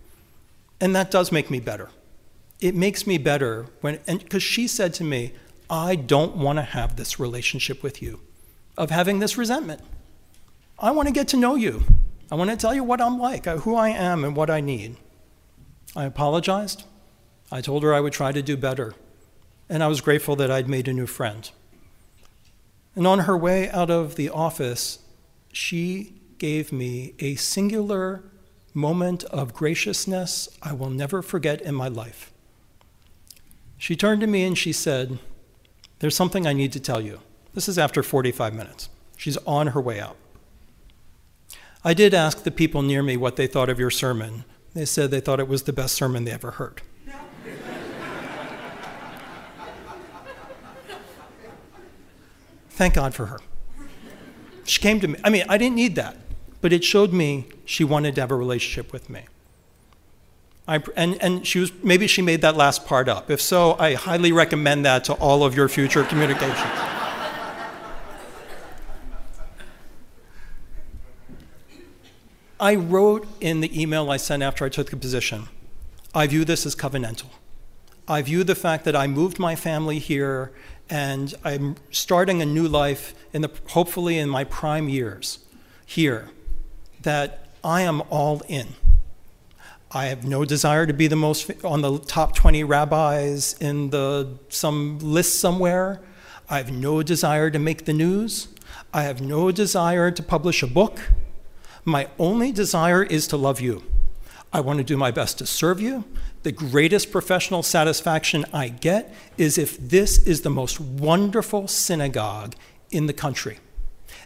And 0.80 0.94
that 0.94 1.10
does 1.10 1.32
make 1.32 1.50
me 1.50 1.60
better. 1.60 1.90
It 2.60 2.74
makes 2.74 3.06
me 3.06 3.18
better 3.18 3.66
when, 3.80 4.00
because 4.06 4.42
she 4.42 4.66
said 4.66 4.94
to 4.94 5.04
me, 5.04 5.32
I 5.68 5.94
don't 5.96 6.36
want 6.36 6.58
to 6.58 6.62
have 6.62 6.96
this 6.96 7.18
relationship 7.18 7.82
with 7.82 8.00
you 8.00 8.20
of 8.76 8.90
having 8.90 9.18
this 9.18 9.36
resentment. 9.36 9.80
I 10.78 10.90
want 10.90 11.08
to 11.08 11.14
get 11.14 11.28
to 11.28 11.36
know 11.36 11.54
you. 11.54 11.84
I 12.30 12.34
want 12.34 12.50
to 12.50 12.56
tell 12.56 12.74
you 12.74 12.84
what 12.84 13.00
I'm 13.00 13.18
like, 13.18 13.46
who 13.46 13.74
I 13.76 13.90
am, 13.90 14.24
and 14.24 14.36
what 14.36 14.50
I 14.50 14.60
need. 14.60 14.96
I 15.94 16.04
apologized. 16.04 16.84
I 17.50 17.60
told 17.60 17.82
her 17.82 17.94
I 17.94 18.00
would 18.00 18.12
try 18.12 18.32
to 18.32 18.42
do 18.42 18.56
better, 18.56 18.94
and 19.68 19.82
I 19.82 19.86
was 19.86 20.00
grateful 20.00 20.36
that 20.36 20.50
I'd 20.50 20.68
made 20.68 20.88
a 20.88 20.92
new 20.92 21.06
friend. 21.06 21.48
And 22.96 23.06
on 23.06 23.20
her 23.20 23.36
way 23.36 23.70
out 23.70 23.90
of 23.90 24.16
the 24.16 24.30
office, 24.30 25.00
she 25.52 26.14
gave 26.38 26.72
me 26.72 27.14
a 27.18 27.34
singular 27.36 28.24
moment 28.74 29.24
of 29.24 29.54
graciousness 29.54 30.48
I 30.62 30.72
will 30.72 30.90
never 30.90 31.22
forget 31.22 31.60
in 31.60 31.74
my 31.74 31.88
life. 31.88 32.32
She 33.78 33.96
turned 33.96 34.22
to 34.22 34.26
me 34.26 34.44
and 34.44 34.56
she 34.56 34.72
said, 34.72 35.18
There's 35.98 36.16
something 36.16 36.46
I 36.46 36.54
need 36.54 36.72
to 36.72 36.80
tell 36.80 37.00
you. 37.00 37.20
This 37.54 37.68
is 37.68 37.78
after 37.78 38.02
45 38.02 38.54
minutes. 38.54 38.88
She's 39.16 39.36
on 39.38 39.68
her 39.68 39.80
way 39.80 40.00
out. 40.00 40.16
I 41.84 41.94
did 41.94 42.14
ask 42.14 42.42
the 42.42 42.50
people 42.50 42.82
near 42.82 43.02
me 43.02 43.16
what 43.16 43.36
they 43.36 43.46
thought 43.46 43.68
of 43.68 43.78
your 43.78 43.90
sermon. 43.90 44.44
They 44.74 44.84
said 44.84 45.10
they 45.10 45.20
thought 45.20 45.40
it 45.40 45.48
was 45.48 45.62
the 45.62 45.72
best 45.72 45.94
sermon 45.94 46.24
they 46.24 46.32
ever 46.32 46.52
heard. 46.52 46.82
Thank 52.76 52.94
God 52.94 53.14
for 53.14 53.26
her. 53.26 53.40
She 54.64 54.80
came 54.80 55.00
to 55.00 55.08
me. 55.08 55.18
I 55.24 55.30
mean, 55.30 55.44
I 55.48 55.56
didn't 55.56 55.76
need 55.76 55.94
that, 55.96 56.16
but 56.60 56.74
it 56.74 56.84
showed 56.84 57.12
me 57.12 57.46
she 57.64 57.84
wanted 57.84 58.14
to 58.16 58.20
have 58.20 58.30
a 58.30 58.36
relationship 58.36 58.92
with 58.92 59.08
me. 59.08 59.22
I, 60.68 60.82
and, 60.94 61.20
and 61.22 61.46
she 61.46 61.58
was, 61.60 61.72
maybe 61.82 62.06
she 62.06 62.20
made 62.20 62.42
that 62.42 62.54
last 62.54 62.84
part 62.84 63.08
up. 63.08 63.30
If 63.30 63.40
so, 63.40 63.76
I 63.78 63.94
highly 63.94 64.30
recommend 64.30 64.84
that 64.84 65.04
to 65.04 65.14
all 65.14 65.42
of 65.42 65.56
your 65.56 65.68
future 65.68 66.04
communications. 66.04 66.58
I 72.60 72.74
wrote 72.74 73.26
in 73.40 73.60
the 73.60 73.80
email 73.80 74.10
I 74.10 74.18
sent 74.18 74.42
after 74.42 74.64
I 74.64 74.68
took 74.68 74.90
the 74.90 74.96
position 74.96 75.48
I 76.14 76.26
view 76.26 76.44
this 76.46 76.64
as 76.64 76.74
covenantal. 76.74 77.28
I 78.08 78.22
view 78.22 78.44
the 78.44 78.54
fact 78.54 78.84
that 78.84 78.96
I 78.96 79.06
moved 79.06 79.38
my 79.38 79.54
family 79.54 79.98
here 79.98 80.52
and 80.88 81.34
I'm 81.44 81.76
starting 81.90 82.40
a 82.40 82.46
new 82.46 82.68
life 82.68 83.14
in 83.32 83.42
the, 83.42 83.50
hopefully 83.68 84.18
in 84.18 84.28
my 84.28 84.44
prime 84.44 84.88
years 84.88 85.40
here, 85.84 86.30
that 87.02 87.48
I 87.64 87.82
am 87.82 88.02
all 88.10 88.42
in. 88.48 88.68
I 89.90 90.06
have 90.06 90.24
no 90.24 90.44
desire 90.44 90.86
to 90.86 90.92
be 90.92 91.06
the 91.06 91.16
most 91.16 91.50
on 91.64 91.80
the 91.80 91.98
top 91.98 92.34
20 92.34 92.64
rabbis 92.64 93.54
in 93.60 93.90
the 93.90 94.38
some 94.48 94.98
list 94.98 95.40
somewhere. 95.40 96.00
I 96.48 96.58
have 96.58 96.70
no 96.70 97.02
desire 97.02 97.50
to 97.50 97.58
make 97.58 97.84
the 97.84 97.92
news. 97.92 98.48
I 98.92 99.02
have 99.02 99.20
no 99.20 99.50
desire 99.50 100.10
to 100.10 100.22
publish 100.22 100.62
a 100.62 100.66
book. 100.66 101.00
My 101.84 102.08
only 102.18 102.52
desire 102.52 103.02
is 103.02 103.26
to 103.28 103.36
love 103.36 103.60
you. 103.60 103.84
I 104.52 104.60
want 104.60 104.78
to 104.78 104.84
do 104.84 104.96
my 104.96 105.10
best 105.10 105.38
to 105.38 105.46
serve 105.46 105.80
you 105.80 106.04
the 106.46 106.52
greatest 106.52 107.10
professional 107.10 107.60
satisfaction 107.60 108.44
I 108.52 108.68
get 108.68 109.12
is 109.36 109.58
if 109.58 109.76
this 109.76 110.24
is 110.24 110.42
the 110.42 110.48
most 110.48 110.78
wonderful 110.78 111.66
synagogue 111.66 112.54
in 112.92 113.06
the 113.06 113.12
country. 113.12 113.58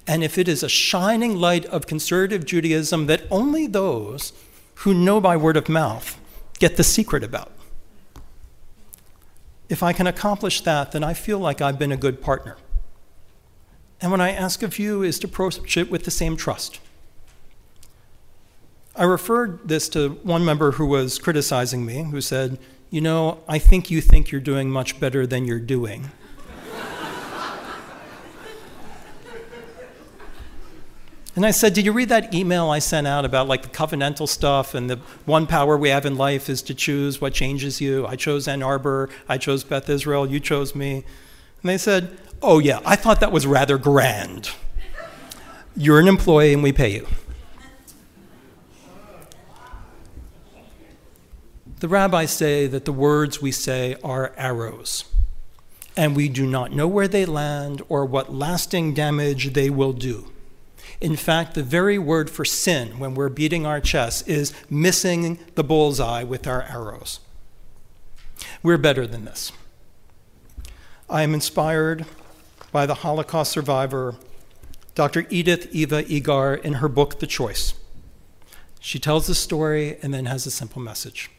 And 0.06 0.22
if 0.22 0.36
it 0.36 0.46
is 0.46 0.62
a 0.62 0.68
shining 0.68 1.36
light 1.36 1.64
of 1.64 1.86
conservative 1.86 2.44
Judaism 2.44 3.06
that 3.06 3.22
only 3.30 3.66
those 3.66 4.34
who 4.80 4.92
know 4.92 5.18
by 5.18 5.34
word 5.34 5.56
of 5.56 5.70
mouth 5.70 6.20
get 6.58 6.76
the 6.76 6.84
secret 6.84 7.24
about. 7.24 7.52
If 9.70 9.82
I 9.82 9.94
can 9.94 10.06
accomplish 10.06 10.60
that, 10.60 10.92
then 10.92 11.02
I 11.02 11.14
feel 11.14 11.38
like 11.38 11.62
I've 11.62 11.78
been 11.78 11.90
a 11.90 11.96
good 11.96 12.20
partner. 12.20 12.58
And 13.98 14.10
what 14.10 14.20
I 14.20 14.28
ask 14.28 14.62
of 14.62 14.78
you 14.78 15.02
is 15.02 15.18
to 15.20 15.26
approach 15.26 15.74
it 15.78 15.90
with 15.90 16.04
the 16.04 16.10
same 16.10 16.36
trust. 16.36 16.80
I 19.00 19.04
referred 19.04 19.66
this 19.66 19.88
to 19.90 20.10
one 20.24 20.44
member 20.44 20.72
who 20.72 20.84
was 20.84 21.18
criticizing 21.18 21.86
me, 21.86 22.02
who 22.02 22.20
said, 22.20 22.58
You 22.90 23.00
know, 23.00 23.42
I 23.48 23.58
think 23.58 23.90
you 23.90 24.02
think 24.02 24.30
you're 24.30 24.42
doing 24.42 24.68
much 24.70 25.00
better 25.00 25.26
than 25.26 25.46
you're 25.46 25.58
doing. 25.58 26.10
and 31.34 31.46
I 31.46 31.50
said, 31.50 31.72
Did 31.72 31.86
you 31.86 31.92
read 31.92 32.10
that 32.10 32.34
email 32.34 32.68
I 32.68 32.78
sent 32.78 33.06
out 33.06 33.24
about 33.24 33.48
like 33.48 33.62
the 33.62 33.70
covenantal 33.70 34.28
stuff 34.28 34.74
and 34.74 34.90
the 34.90 34.96
one 35.24 35.46
power 35.46 35.78
we 35.78 35.88
have 35.88 36.04
in 36.04 36.16
life 36.16 36.50
is 36.50 36.60
to 36.60 36.74
choose 36.74 37.22
what 37.22 37.32
changes 37.32 37.80
you? 37.80 38.06
I 38.06 38.16
chose 38.16 38.46
Ann 38.46 38.62
Arbor, 38.62 39.08
I 39.26 39.38
chose 39.38 39.64
Beth 39.64 39.88
Israel, 39.88 40.30
you 40.30 40.40
chose 40.40 40.74
me. 40.74 40.96
And 40.96 41.70
they 41.70 41.78
said, 41.78 42.18
Oh, 42.42 42.58
yeah, 42.58 42.80
I 42.84 42.96
thought 42.96 43.20
that 43.20 43.32
was 43.32 43.46
rather 43.46 43.78
grand. 43.78 44.50
You're 45.74 46.00
an 46.00 46.06
employee 46.06 46.52
and 46.52 46.62
we 46.62 46.72
pay 46.72 46.92
you. 46.92 47.06
The 51.80 51.88
rabbis 51.88 52.30
say 52.30 52.66
that 52.66 52.84
the 52.84 52.92
words 52.92 53.40
we 53.40 53.52
say 53.52 53.96
are 54.04 54.34
arrows, 54.36 55.06
and 55.96 56.14
we 56.14 56.28
do 56.28 56.46
not 56.46 56.72
know 56.72 56.86
where 56.86 57.08
they 57.08 57.24
land 57.24 57.80
or 57.88 58.04
what 58.04 58.34
lasting 58.34 58.92
damage 58.92 59.54
they 59.54 59.70
will 59.70 59.94
do. 59.94 60.30
In 61.00 61.16
fact, 61.16 61.54
the 61.54 61.62
very 61.62 61.96
word 61.96 62.28
for 62.28 62.44
sin 62.44 62.98
when 62.98 63.14
we're 63.14 63.30
beating 63.30 63.64
our 63.64 63.80
chests 63.80 64.20
is 64.28 64.52
missing 64.68 65.38
the 65.54 65.64
bullseye 65.64 66.22
with 66.22 66.46
our 66.46 66.64
arrows. 66.64 67.20
We're 68.62 68.76
better 68.76 69.06
than 69.06 69.24
this. 69.24 69.50
I 71.08 71.22
am 71.22 71.32
inspired 71.32 72.04
by 72.72 72.84
the 72.84 72.96
Holocaust 72.96 73.52
survivor, 73.52 74.16
Dr. 74.94 75.26
Edith 75.30 75.74
Eva 75.74 76.04
Eger, 76.06 76.56
in 76.56 76.74
her 76.74 76.88
book, 76.88 77.20
The 77.20 77.26
Choice. 77.26 77.72
She 78.80 78.98
tells 78.98 79.26
the 79.26 79.34
story 79.34 79.96
and 80.02 80.12
then 80.12 80.26
has 80.26 80.44
a 80.44 80.50
simple 80.50 80.82
message. 80.82 81.30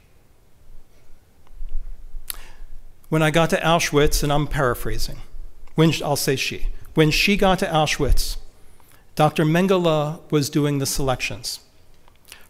When 3.11 3.21
I 3.21 3.29
got 3.29 3.49
to 3.49 3.57
Auschwitz, 3.57 4.23
and 4.23 4.31
I'm 4.31 4.47
paraphrasing, 4.47 5.17
when 5.75 5.91
I'll 6.01 6.15
say 6.15 6.37
she, 6.37 6.67
when 6.93 7.11
she 7.11 7.35
got 7.35 7.59
to 7.59 7.65
Auschwitz, 7.65 8.37
Dr. 9.15 9.43
Mengele 9.43 10.21
was 10.31 10.49
doing 10.49 10.77
the 10.77 10.85
selections. 10.85 11.59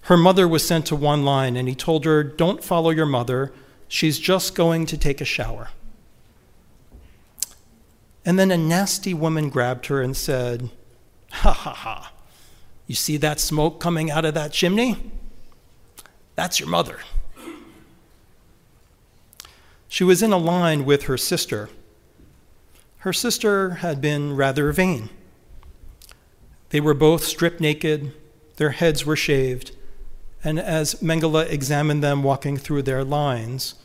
Her 0.02 0.18
mother 0.18 0.48
was 0.48 0.64
sent 0.64 0.86
to 0.86 0.96
one 0.96 1.26
line, 1.26 1.58
and 1.58 1.68
he 1.68 1.74
told 1.74 2.06
her, 2.06 2.24
Don't 2.24 2.64
follow 2.64 2.92
your 2.92 3.08
mother. 3.08 3.52
She's 3.88 4.20
just 4.20 4.54
going 4.54 4.86
to 4.86 5.00
take 5.00 5.20
a 5.20 5.26
shower. 5.26 5.70
And 8.24 8.38
then 8.38 8.52
a 8.52 8.58
nasty 8.58 9.16
woman 9.16 9.50
grabbed 9.50 9.88
her 9.88 10.00
and 10.00 10.16
said, 10.16 10.70
Ha 11.32 11.54
ha 11.54 11.74
ha. 11.74 12.14
You 12.86 12.94
see 12.94 13.18
that 13.18 13.40
smoke 13.40 13.80
coming 13.80 14.12
out 14.12 14.26
of 14.26 14.36
that 14.36 14.52
chimney? 14.52 15.12
That's 16.36 16.60
your 16.60 16.70
mother. 16.70 17.00
She 19.92 20.06
was 20.06 20.24
in 20.24 20.32
a 20.32 20.38
line 20.38 20.86
with 20.86 21.04
her 21.04 21.18
sister. 21.18 21.70
Her 23.00 23.12
sister 23.12 23.72
had 23.82 24.00
been 24.00 24.38
rather 24.38 24.72
vain. 24.72 25.10
They 26.70 26.80
were 26.80 26.94
both 26.94 27.26
stripped 27.26 27.60
naked, 27.60 28.14
their 28.56 28.70
heads 28.70 29.06
were 29.06 29.18
shaved, 29.18 29.76
and 30.46 30.58
as 30.62 30.96
Mengele 31.02 31.46
examined 31.50 32.02
them 32.02 32.24
walking 32.24 32.56
through 32.56 32.84
their 32.84 33.04
lines, 33.04 33.76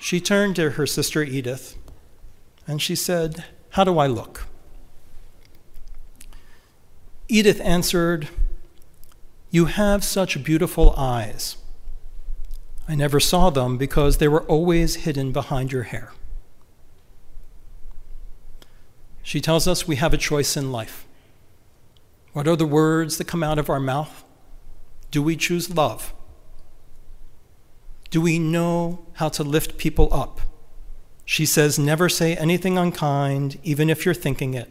she 0.00 0.20
turned 0.20 0.54
to 0.56 0.70
her 0.70 0.86
sister 0.86 1.24
Edith 1.24 1.76
and 2.68 2.80
she 2.80 2.94
said, 2.94 3.44
How 3.70 3.82
do 3.82 3.98
I 3.98 4.06
look? 4.06 4.46
Edith 7.26 7.60
answered, 7.62 8.28
You 9.50 9.64
have 9.64 10.04
such 10.04 10.44
beautiful 10.44 10.94
eyes. 10.96 11.56
I 12.92 12.94
never 12.94 13.20
saw 13.20 13.48
them 13.48 13.78
because 13.78 14.18
they 14.18 14.28
were 14.28 14.42
always 14.42 14.96
hidden 15.06 15.32
behind 15.32 15.72
your 15.72 15.84
hair. 15.84 16.12
She 19.22 19.40
tells 19.40 19.66
us 19.66 19.88
we 19.88 19.96
have 19.96 20.12
a 20.12 20.18
choice 20.18 20.58
in 20.58 20.70
life. 20.70 21.06
What 22.34 22.46
are 22.46 22.54
the 22.54 22.66
words 22.66 23.16
that 23.16 23.26
come 23.26 23.42
out 23.42 23.58
of 23.58 23.70
our 23.70 23.80
mouth? 23.80 24.24
Do 25.10 25.22
we 25.22 25.36
choose 25.36 25.74
love? 25.74 26.12
Do 28.10 28.20
we 28.20 28.38
know 28.38 29.06
how 29.14 29.30
to 29.30 29.42
lift 29.42 29.78
people 29.78 30.12
up? 30.12 30.42
She 31.24 31.46
says, 31.46 31.78
never 31.78 32.10
say 32.10 32.36
anything 32.36 32.76
unkind, 32.76 33.58
even 33.62 33.88
if 33.88 34.04
you're 34.04 34.12
thinking 34.12 34.52
it. 34.52 34.68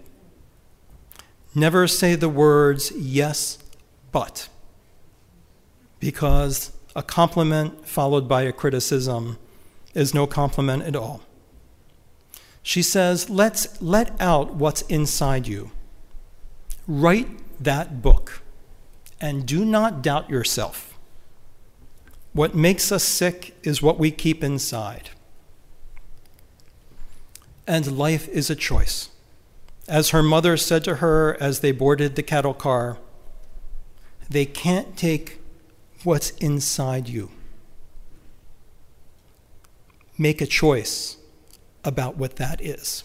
Never 1.56 1.88
say 1.88 2.14
the 2.14 2.30
words, 2.30 2.92
yes, 2.92 3.58
but. 4.12 4.48
Because 6.00 6.78
a 6.96 7.04
compliment 7.04 7.88
followed 7.88 8.28
by 8.28 8.44
a 8.44 8.52
criticism 8.52 9.38
is 9.94 10.14
no 10.14 10.28
compliment 10.28 10.84
at 10.84 10.96
all. 10.96 11.22
She 12.64 12.82
says, 12.82 13.30
Let's 13.30 13.82
let 13.82 14.20
out 14.22 14.56
what's 14.56 14.82
inside 14.84 15.48
you. 15.48 15.72
Write 16.88 17.28
that 17.64 18.02
book 18.02 18.42
and 19.20 19.46
do 19.46 19.64
not 19.64 20.02
doubt 20.02 20.30
yourself. 20.30 20.98
What 22.34 22.56
makes 22.56 22.92
us 22.92 23.04
sick 23.04 23.56
is 23.64 23.82
what 23.82 24.00
we 24.00 24.10
keep 24.10 24.44
inside. 24.44 25.10
And 27.68 27.98
life 27.98 28.28
is 28.30 28.50
a 28.50 28.56
choice. 28.56 29.10
As 29.88 30.10
her 30.10 30.24
mother 30.24 30.58
said 30.58 30.84
to 30.86 30.96
her 30.96 31.38
as 31.40 31.60
they 31.60 31.72
boarded 31.72 32.16
the 32.16 32.24
cattle 32.24 32.54
car, 32.54 32.98
they 34.30 34.46
can't 34.46 34.96
take 34.96 35.41
what's 36.06 36.32
inside 36.32 37.08
you. 37.08 37.30
Make 40.18 40.42
a 40.42 40.46
choice 40.46 41.18
about 41.84 42.18
what 42.18 42.36
that 42.36 42.62
is. 42.62 43.04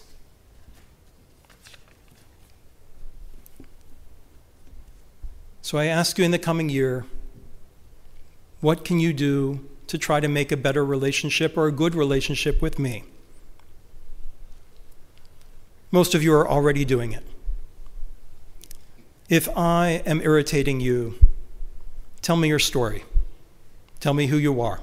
So 5.61 5.77
I 5.77 5.85
ask 5.85 6.17
you 6.17 6.23
in 6.23 6.31
the 6.31 6.39
coming 6.39 6.69
year, 6.69 7.05
what 8.61 8.85
can 8.85 8.99
you 8.99 9.11
do 9.13 9.67
to 9.87 9.97
try 9.97 10.19
to 10.19 10.27
make 10.27 10.51
a 10.51 10.57
better 10.57 10.85
relationship 10.85 11.57
or 11.57 11.67
a 11.67 11.71
good 11.71 11.93
relationship 11.93 12.61
with 12.61 12.79
me? 12.79 13.03
Most 15.91 16.15
of 16.15 16.23
you 16.23 16.33
are 16.33 16.47
already 16.47 16.85
doing 16.85 17.11
it. 17.11 17.23
If 19.29 19.49
I 19.57 20.01
am 20.05 20.21
irritating 20.21 20.79
you, 20.79 21.15
tell 22.21 22.35
me 22.35 22.47
your 22.47 22.59
story. 22.59 23.03
Tell 23.99 24.13
me 24.13 24.27
who 24.27 24.37
you 24.37 24.61
are. 24.61 24.79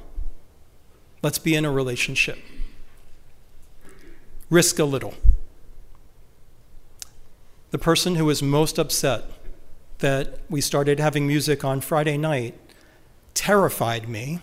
Let's 1.23 1.39
be 1.39 1.55
in 1.55 1.65
a 1.65 1.71
relationship. 1.71 2.39
Risk 4.51 4.79
a 4.79 4.85
little. 4.85 5.15
The 7.71 7.79
person 7.79 8.17
who 8.17 8.27
was 8.27 8.43
most 8.43 8.79
upset 8.79 9.25
that 9.99 10.41
we 10.51 10.61
started 10.61 11.01
having 11.01 11.27
music 11.27 11.65
on 11.65 11.81
Friday 11.81 12.17
night 12.17 12.55
terrified 13.33 14.09
me 14.09 14.41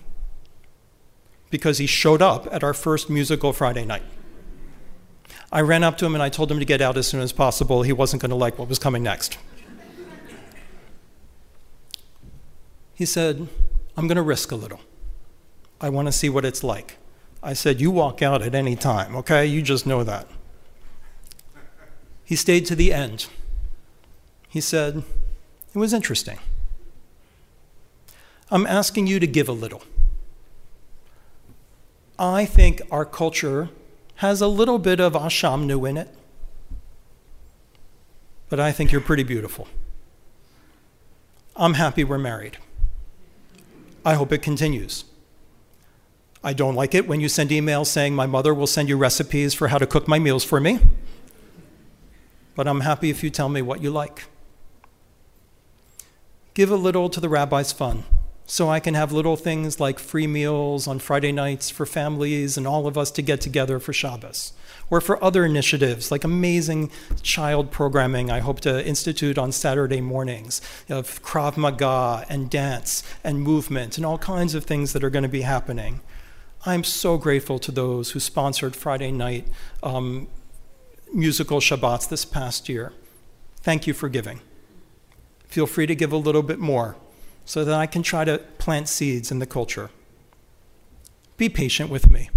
because 1.50 1.78
he 1.78 1.86
showed 1.86 2.22
up 2.22 2.48
at 2.52 2.64
our 2.64 2.74
first 2.74 3.10
musical 3.10 3.54
Friday 3.54 3.86
night. 3.86 4.04
I 5.52 5.62
ran 5.62 5.84
up 5.84 5.98
to 5.98 6.06
him 6.06 6.16
and 6.16 6.24
I 6.24 6.30
told 6.30 6.52
him 6.52 6.60
to 6.60 6.66
get 6.66 6.82
out 6.82 6.98
as 6.98 7.08
soon 7.08 7.22
as 7.22 7.34
possible. 7.34 7.84
He 7.84 7.94
wasn't 7.94 8.22
going 8.22 8.30
to 8.30 8.36
like 8.36 8.58
what 8.58 8.70
was 8.70 8.80
coming 8.80 9.04
next. 9.04 9.38
He 13.02 13.06
said, 13.08 13.48
I'm 13.98 14.06
going 14.06 14.18
to 14.18 14.22
risk 14.22 14.52
a 14.52 14.56
little. 14.56 14.80
I 15.82 15.90
want 15.90 16.08
to 16.08 16.12
see 16.12 16.30
what 16.30 16.46
it's 16.46 16.64
like. 16.64 16.98
I 17.42 17.54
said, 17.54 17.82
You 17.82 17.90
walk 17.90 18.22
out 18.22 18.44
at 18.44 18.54
any 18.54 18.76
time, 18.76 19.16
okay? 19.16 19.44
You 19.44 19.64
just 19.64 19.88
know 19.88 20.04
that. 20.04 20.28
He 22.24 22.36
stayed 22.36 22.68
to 22.68 22.76
the 22.76 22.94
end. 22.94 23.26
He 24.50 24.62
said, 24.62 25.02
it 25.74 25.80
was 25.80 25.94
interesting. 25.94 26.38
I'm 28.52 28.68
asking 28.68 29.08
you 29.08 29.20
to 29.20 29.26
give 29.26 29.50
a 29.50 29.52
little. 29.52 29.82
I 32.20 32.46
think 32.46 32.84
our 32.92 33.06
culture 33.06 33.70
has 34.18 34.42
a 34.42 34.48
little 34.48 34.78
bit 34.78 35.00
of 35.00 35.14
Ashamnu 35.14 35.90
in 35.90 35.98
it, 35.98 36.10
but 38.48 38.60
I 38.60 38.72
think 38.72 38.92
you're 38.92 39.02
pretty 39.02 39.24
beautiful. 39.24 39.68
I'm 41.56 41.74
happy 41.74 42.04
we're 42.04 42.20
married. 42.20 42.60
I 44.04 44.16
hope 44.16 44.32
it 44.32 44.42
continues. 44.42 45.06
I 46.44 46.54
don't 46.54 46.74
like 46.74 46.96
it 46.96 47.08
when 47.08 47.22
you 47.22 47.30
send 47.30 47.52
emails 47.52 47.86
saying 47.88 48.16
my 48.16 48.26
mother 48.26 48.54
will 48.54 48.68
send 48.68 48.90
you 48.90 48.98
recipes 48.98 49.54
for 49.54 49.68
how 49.68 49.78
to 49.78 49.86
cook 49.86 50.08
my 50.08 50.18
meals 50.18 50.44
for 50.44 50.60
me, 50.60 50.80
but 52.56 52.68
I'm 52.68 52.82
happy 52.82 53.12
if 53.12 53.24
you 53.24 53.30
tell 53.30 53.48
me 53.48 53.62
what 53.62 53.82
you 53.82 53.92
like. 53.92 54.26
Give 56.56 56.72
a 56.72 56.76
little 56.76 57.10
to 57.10 57.20
the 57.20 57.30
rabbi's 57.30 57.72
fund 57.72 58.04
so 58.46 58.70
I 58.70 58.80
can 58.80 58.96
have 58.96 59.12
little 59.12 59.38
things 59.38 59.80
like 59.80 60.00
free 60.00 60.28
meals 60.28 60.88
on 60.88 60.98
Friday 61.00 61.32
nights 61.32 61.70
for 61.70 61.86
families 61.86 62.58
and 62.58 62.68
all 62.68 62.88
of 62.88 62.98
us 62.98 63.12
to 63.12 63.22
get 63.22 63.40
together 63.40 63.80
for 63.80 63.94
Shabbos, 63.94 64.52
or 64.92 65.02
for 65.02 65.24
other 65.24 65.44
initiatives 65.44 66.12
like 66.12 66.24
amazing 66.24 66.92
child 67.24 67.72
programming 67.72 68.30
I 68.30 68.40
hope 68.42 68.60
to 68.60 68.86
institute 68.86 69.40
on 69.40 69.52
Saturday 69.52 70.02
mornings 70.02 70.62
of 70.88 71.24
Krav 71.24 71.58
Maga 71.58 72.24
and 72.30 72.48
dance 72.48 73.02
and 73.24 73.42
movement 73.42 73.98
and 73.98 74.06
all 74.06 74.20
kinds 74.20 74.54
of 74.54 74.66
things 74.66 74.94
that 74.94 75.04
are 75.04 75.10
going 75.10 75.24
to 75.24 75.30
be 75.30 75.42
happening. 75.42 76.02
I'm 76.64 76.84
so 76.84 77.18
grateful 77.18 77.58
to 77.58 77.72
those 77.72 78.12
who 78.12 78.20
sponsored 78.20 78.76
Friday 78.76 79.12
night 79.12 79.48
um, 79.82 80.28
musical 81.12 81.60
Shabbats 81.60 82.08
this 82.08 82.24
past 82.24 82.70
year. 82.70 82.94
Thank 83.64 83.88
you 83.88 83.96
for 83.96 84.08
giving 84.08 84.42
feel 85.52 85.68
free 85.68 85.86
to 85.86 85.94
give 85.94 86.14
a 86.14 86.18
little 86.18 86.42
bit 86.42 86.60
more 86.60 86.96
so 87.44 87.66
that 87.66 87.76
I 87.76 87.86
can 87.86 88.02
try 88.02 88.24
to 88.24 88.38
plant 88.58 88.88
seeds 88.88 89.32
in 89.32 89.40
the 89.40 89.46
culture. 89.46 89.90
Be 91.36 91.50
patient 91.50 91.90
with 91.90 92.10
me. 92.10 92.30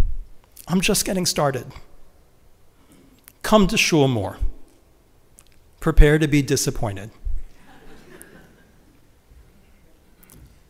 I'm 0.66 0.80
just 0.80 1.04
getting 1.04 1.24
started. 1.24 1.66
Come 3.44 3.66
to 3.66 3.76
shul 3.76 4.08
more. 4.08 4.38
Prepare 5.78 6.18
to 6.18 6.26
be 6.26 6.40
disappointed. 6.40 7.10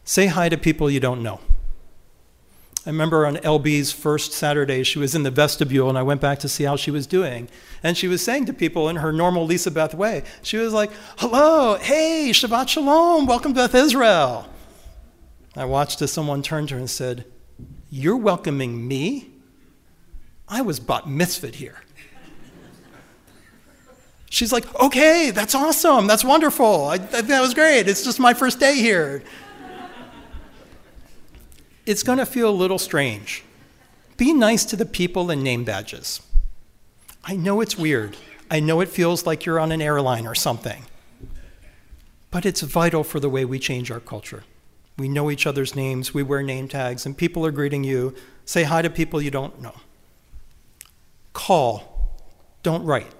Say 0.02 0.26
hi 0.26 0.48
to 0.48 0.58
people 0.58 0.90
you 0.90 0.98
don't 0.98 1.22
know. 1.22 1.40
I 2.84 2.90
remember 2.90 3.26
on 3.26 3.36
LB's 3.36 3.92
first 3.92 4.32
Saturday, 4.32 4.82
she 4.82 4.98
was 4.98 5.14
in 5.14 5.22
the 5.22 5.30
vestibule, 5.30 5.88
and 5.88 5.96
I 5.96 6.02
went 6.02 6.20
back 6.20 6.40
to 6.40 6.48
see 6.48 6.64
how 6.64 6.74
she 6.74 6.90
was 6.90 7.06
doing. 7.06 7.48
And 7.84 7.96
she 7.96 8.08
was 8.08 8.22
saying 8.22 8.46
to 8.46 8.52
people 8.52 8.88
in 8.88 8.96
her 8.96 9.12
normal 9.12 9.46
Lisa 9.46 9.70
Beth 9.70 9.94
way, 9.94 10.24
she 10.42 10.56
was 10.56 10.72
like, 10.72 10.90
Hello, 11.18 11.76
hey, 11.76 12.30
Shabbat 12.32 12.68
Shalom, 12.68 13.24
welcome 13.26 13.54
to 13.54 13.60
Beth 13.60 13.74
Israel. 13.76 14.48
I 15.54 15.64
watched 15.64 16.02
as 16.02 16.12
someone 16.12 16.42
turned 16.42 16.70
to 16.70 16.74
her 16.74 16.80
and 16.80 16.90
said, 16.90 17.24
You're 17.88 18.16
welcoming 18.16 18.86
me? 18.88 19.30
I 20.48 20.60
was 20.60 20.80
bat 20.80 21.04
mitzvahed 21.04 21.54
here. 21.54 21.84
She's 24.34 24.52
like, 24.52 24.66
Okay, 24.80 25.30
that's 25.30 25.54
awesome, 25.54 26.08
that's 26.08 26.24
wonderful. 26.24 26.86
I, 26.86 26.98
that 26.98 27.40
was 27.40 27.54
great. 27.54 27.88
It's 27.88 28.02
just 28.02 28.18
my 28.18 28.34
first 28.34 28.58
day 28.58 28.74
here. 28.74 29.22
it's 31.86 32.02
going 32.02 32.18
to 32.18 32.26
feel 32.26 32.50
a 32.50 32.50
little 32.50 32.80
strange. 32.80 33.44
Be 34.16 34.32
nice 34.32 34.64
to 34.64 34.74
the 34.74 34.86
people 34.86 35.30
in 35.30 35.44
name 35.44 35.62
badges. 35.62 36.20
I 37.22 37.36
know 37.36 37.60
it's 37.60 37.78
weird. 37.78 38.16
I 38.50 38.58
know 38.58 38.80
it 38.80 38.88
feels 38.88 39.24
like 39.24 39.46
you're 39.46 39.60
on 39.60 39.70
an 39.70 39.80
airline 39.80 40.26
or 40.26 40.34
something. 40.34 40.84
But 42.32 42.44
it's 42.44 42.60
vital 42.60 43.04
for 43.04 43.20
the 43.20 43.30
way 43.30 43.44
we 43.44 43.60
change 43.60 43.92
our 43.92 44.00
culture. 44.00 44.42
We 44.98 45.08
know 45.08 45.30
each 45.30 45.46
other's 45.46 45.76
names, 45.76 46.12
we 46.12 46.24
wear 46.24 46.42
name 46.42 46.66
tags, 46.66 47.06
and 47.06 47.16
people 47.16 47.46
are 47.46 47.52
greeting 47.52 47.84
you. 47.84 48.16
Say 48.44 48.64
hi 48.64 48.82
to 48.82 48.90
people 48.90 49.22
you 49.22 49.30
don't 49.30 49.62
know. 49.62 49.76
Call, 51.32 52.16
don't 52.64 52.84
write. 52.84 53.12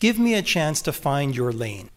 Give 0.00 0.18
me 0.18 0.34
a 0.34 0.42
chance 0.42 0.80
to 0.82 0.92
find 0.92 1.36
your 1.36 1.52
lane. 1.52 1.90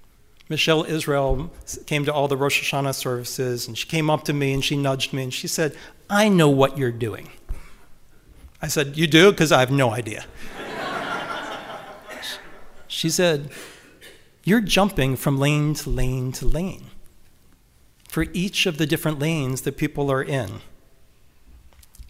Michelle 0.49 0.83
Israel 0.83 1.51
came 1.87 2.03
to 2.03 2.13
all 2.13 2.27
the 2.27 2.35
Rosh 2.37 2.61
Hashanah 2.61 2.93
services, 2.93 3.65
and 3.65 3.77
she 3.77 3.87
came 3.87 4.09
up 4.09 4.23
to 4.25 4.33
me 4.33 4.53
and 4.53 4.63
she 4.63 4.75
nudged 4.75 5.13
me 5.13 5.23
and 5.23 5.33
she 5.33 5.47
said, 5.47 5.75
I 6.09 6.27
know 6.27 6.49
what 6.49 6.77
you're 6.77 6.91
doing. 6.91 7.29
I 8.61 8.67
said, 8.67 8.97
You 8.97 9.07
do? 9.07 9.31
Because 9.31 9.53
I 9.53 9.61
have 9.61 9.71
no 9.71 9.91
idea. 9.91 10.25
she 12.87 13.09
said, 13.09 13.49
You're 14.43 14.61
jumping 14.61 15.15
from 15.15 15.39
lane 15.39 15.73
to 15.75 15.89
lane 15.89 16.33
to 16.33 16.45
lane 16.45 16.87
for 18.09 18.25
each 18.33 18.65
of 18.65 18.77
the 18.77 18.85
different 18.85 19.17
lanes 19.17 19.61
that 19.61 19.77
people 19.77 20.11
are 20.11 20.21
in. 20.21 20.61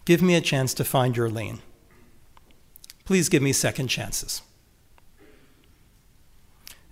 Give 0.04 0.20
me 0.20 0.34
a 0.34 0.40
chance 0.40 0.74
to 0.74 0.84
find 0.84 1.16
your 1.16 1.30
lane. 1.30 1.60
Please 3.04 3.28
give 3.28 3.42
me 3.42 3.52
second 3.52 3.88
chances 3.88 4.42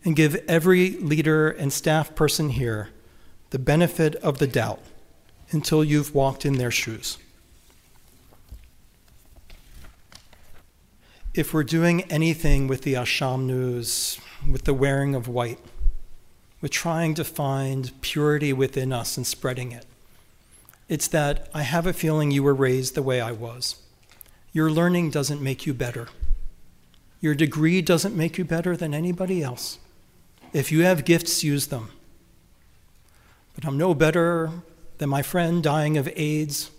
and 0.04 0.16
give 0.16 0.36
every 0.48 0.90
leader 0.98 1.50
and 1.50 1.72
staff 1.72 2.14
person 2.14 2.50
here 2.50 2.90
the 3.50 3.58
benefit 3.58 4.14
of 4.16 4.38
the 4.38 4.46
doubt 4.46 4.80
until 5.50 5.84
you've 5.84 6.14
walked 6.14 6.44
in 6.44 6.54
their 6.54 6.70
shoes. 6.70 7.18
If 11.34 11.54
we're 11.54 11.64
doing 11.64 12.02
anything 12.10 12.66
with 12.66 12.82
the 12.82 12.94
Ashamnus, 12.94 14.20
with 14.50 14.64
the 14.64 14.74
wearing 14.74 15.14
of 15.14 15.28
white, 15.28 15.58
with 16.60 16.70
trying 16.70 17.14
to 17.14 17.24
find 17.24 17.90
purity 18.00 18.52
within 18.52 18.92
us 18.92 19.16
and 19.16 19.26
spreading 19.26 19.72
it, 19.72 19.86
it's 20.88 21.08
that 21.08 21.48
I 21.54 21.62
have 21.62 21.86
a 21.86 21.92
feeling 21.92 22.30
you 22.30 22.42
were 22.42 22.54
raised 22.54 22.94
the 22.94 23.02
way 23.02 23.20
I 23.20 23.32
was. 23.32 23.76
Your 24.52 24.70
learning 24.70 25.10
doesn't 25.10 25.40
make 25.40 25.64
you 25.64 25.72
better. 25.72 26.08
Your 27.20 27.34
degree 27.34 27.80
doesn't 27.80 28.16
make 28.16 28.36
you 28.36 28.44
better 28.44 28.76
than 28.76 28.92
anybody 28.92 29.42
else. 29.42 29.78
If 30.52 30.70
you 30.70 30.82
have 30.82 31.06
gifts, 31.06 31.42
use 31.42 31.68
them. 31.68 31.90
But 33.54 33.64
I'm 33.64 33.78
no 33.78 33.94
better 33.94 34.50
than 34.98 35.08
my 35.08 35.22
friend 35.22 35.62
dying 35.62 35.96
of 35.96 36.08
AIDS 36.14 36.70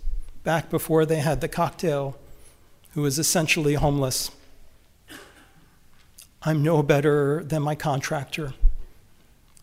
back 0.44 0.70
before 0.70 1.04
they 1.04 1.18
had 1.18 1.40
the 1.40 1.48
cocktail, 1.48 2.16
who 2.92 3.02
was 3.02 3.18
essentially 3.18 3.74
homeless. 3.74 4.30
I'm 6.42 6.62
no 6.62 6.82
better 6.82 7.42
than 7.42 7.62
my 7.62 7.74
contractor. 7.74 8.54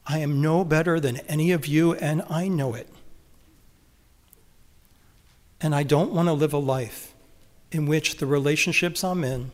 I 0.05 0.17
am 0.17 0.41
no 0.41 0.65
better 0.65 0.99
than 0.99 1.17
any 1.27 1.51
of 1.51 1.65
you, 1.65 1.93
and 1.93 2.23
I 2.29 2.47
know 2.47 2.73
it. 2.73 2.89
And 5.61 5.73
I 5.73 5.83
don't 5.83 6.11
want 6.11 6.27
to 6.27 6.33
live 6.33 6.53
a 6.53 6.57
life 6.57 7.13
in 7.71 7.85
which 7.85 8.17
the 8.17 8.25
relationships 8.25 9.03
I'm 9.03 9.23
in 9.23 9.51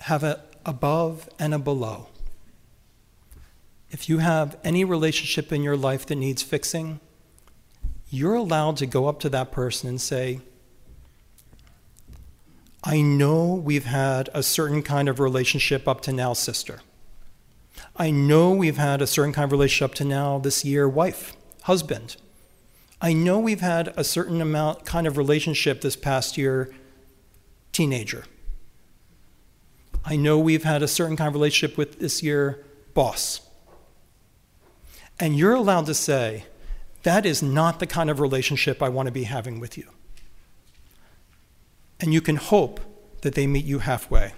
have 0.00 0.22
a 0.22 0.44
above 0.64 1.28
and 1.38 1.54
a 1.54 1.58
below. 1.58 2.08
If 3.90 4.08
you 4.08 4.18
have 4.18 4.56
any 4.64 4.84
relationship 4.84 5.52
in 5.52 5.62
your 5.62 5.76
life 5.76 6.06
that 6.06 6.16
needs 6.16 6.42
fixing, 6.42 7.00
you're 8.08 8.34
allowed 8.34 8.76
to 8.78 8.86
go 8.86 9.06
up 9.06 9.20
to 9.20 9.28
that 9.30 9.52
person 9.52 9.88
and 9.88 10.00
say, 10.00 10.40
I 12.84 13.00
know 13.00 13.54
we've 13.54 13.84
had 13.84 14.28
a 14.34 14.42
certain 14.42 14.82
kind 14.82 15.08
of 15.08 15.20
relationship 15.20 15.86
up 15.86 16.00
to 16.02 16.12
now, 16.12 16.32
sister. 16.32 16.80
I 17.96 18.10
know 18.10 18.52
we've 18.52 18.76
had 18.76 19.00
a 19.02 19.06
certain 19.06 19.32
kind 19.32 19.44
of 19.44 19.52
relationship 19.52 19.90
up 19.90 19.94
to 19.96 20.04
now 20.04 20.38
this 20.38 20.64
year, 20.64 20.88
wife, 20.88 21.36
husband. 21.62 22.16
I 23.00 23.12
know 23.12 23.38
we've 23.38 23.60
had 23.60 23.92
a 23.96 24.04
certain 24.04 24.40
amount 24.40 24.84
kind 24.84 25.06
of 25.06 25.16
relationship 25.16 25.80
this 25.80 25.96
past 25.96 26.38
year, 26.38 26.72
teenager. 27.72 28.24
I 30.04 30.16
know 30.16 30.38
we've 30.38 30.64
had 30.64 30.82
a 30.82 30.88
certain 30.88 31.16
kind 31.16 31.28
of 31.28 31.34
relationship 31.34 31.78
with 31.78 31.98
this 31.98 32.22
year 32.22 32.64
boss. 32.94 33.40
And 35.20 35.36
you're 35.36 35.54
allowed 35.54 35.86
to 35.86 35.94
say, 35.94 36.44
that 37.02 37.26
is 37.26 37.42
not 37.42 37.78
the 37.78 37.86
kind 37.86 38.10
of 38.10 38.20
relationship 38.20 38.82
I 38.82 38.88
want 38.88 39.06
to 39.06 39.12
be 39.12 39.24
having 39.24 39.60
with 39.60 39.76
you. 39.78 39.88
And 42.00 42.12
you 42.12 42.20
can 42.20 42.36
hope 42.36 42.80
that 43.20 43.34
they 43.34 43.46
meet 43.46 43.64
you 43.64 43.78
halfway. 43.80 44.32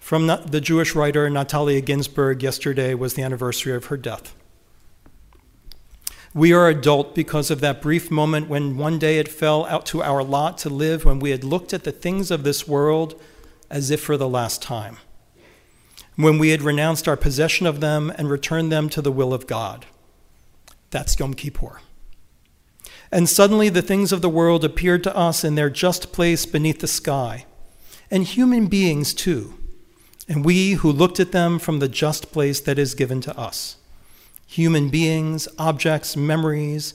From 0.00 0.26
the 0.26 0.60
Jewish 0.60 0.94
writer 0.94 1.28
Natalia 1.30 1.80
Ginzburg, 1.82 2.42
yesterday 2.42 2.94
was 2.94 3.14
the 3.14 3.22
anniversary 3.22 3.74
of 3.74 3.86
her 3.86 3.96
death. 3.96 4.34
We 6.34 6.52
are 6.52 6.68
adult 6.68 7.14
because 7.14 7.50
of 7.50 7.60
that 7.60 7.80
brief 7.80 8.10
moment 8.10 8.48
when 8.48 8.76
one 8.76 8.98
day 8.98 9.18
it 9.18 9.28
fell 9.28 9.64
out 9.66 9.86
to 9.86 10.02
our 10.02 10.22
lot 10.22 10.58
to 10.58 10.68
live 10.68 11.04
when 11.04 11.18
we 11.18 11.30
had 11.30 11.42
looked 11.42 11.72
at 11.72 11.84
the 11.84 11.92
things 11.92 12.30
of 12.30 12.44
this 12.44 12.68
world 12.68 13.20
as 13.70 13.90
if 13.90 14.00
for 14.00 14.16
the 14.16 14.28
last 14.28 14.62
time, 14.62 14.98
when 16.16 16.38
we 16.38 16.50
had 16.50 16.62
renounced 16.62 17.06
our 17.06 17.16
possession 17.16 17.66
of 17.66 17.80
them 17.80 18.12
and 18.16 18.30
returned 18.30 18.72
them 18.72 18.88
to 18.88 19.02
the 19.02 19.12
will 19.12 19.34
of 19.34 19.46
God. 19.46 19.86
That's 20.90 21.18
Yom 21.18 21.34
Kippur. 21.34 21.80
And 23.12 23.28
suddenly 23.28 23.68
the 23.68 23.82
things 23.82 24.12
of 24.12 24.22
the 24.22 24.28
world 24.28 24.64
appeared 24.64 25.04
to 25.04 25.16
us 25.16 25.44
in 25.44 25.54
their 25.54 25.70
just 25.70 26.12
place 26.12 26.46
beneath 26.46 26.80
the 26.80 26.86
sky, 26.86 27.46
and 28.10 28.24
human 28.24 28.66
beings 28.66 29.14
too, 29.14 29.54
and 30.28 30.44
we 30.44 30.72
who 30.72 30.90
looked 30.90 31.20
at 31.20 31.32
them 31.32 31.58
from 31.58 31.78
the 31.78 31.88
just 31.88 32.32
place 32.32 32.60
that 32.60 32.78
is 32.78 32.94
given 32.94 33.20
to 33.20 33.38
us. 33.38 33.76
Human 34.46 34.88
beings, 34.88 35.48
objects, 35.58 36.16
memories, 36.16 36.94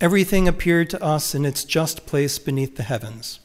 everything 0.00 0.48
appeared 0.48 0.88
to 0.90 1.02
us 1.02 1.34
in 1.34 1.44
its 1.44 1.64
just 1.64 2.06
place 2.06 2.38
beneath 2.38 2.76
the 2.76 2.82
heavens. 2.82 3.40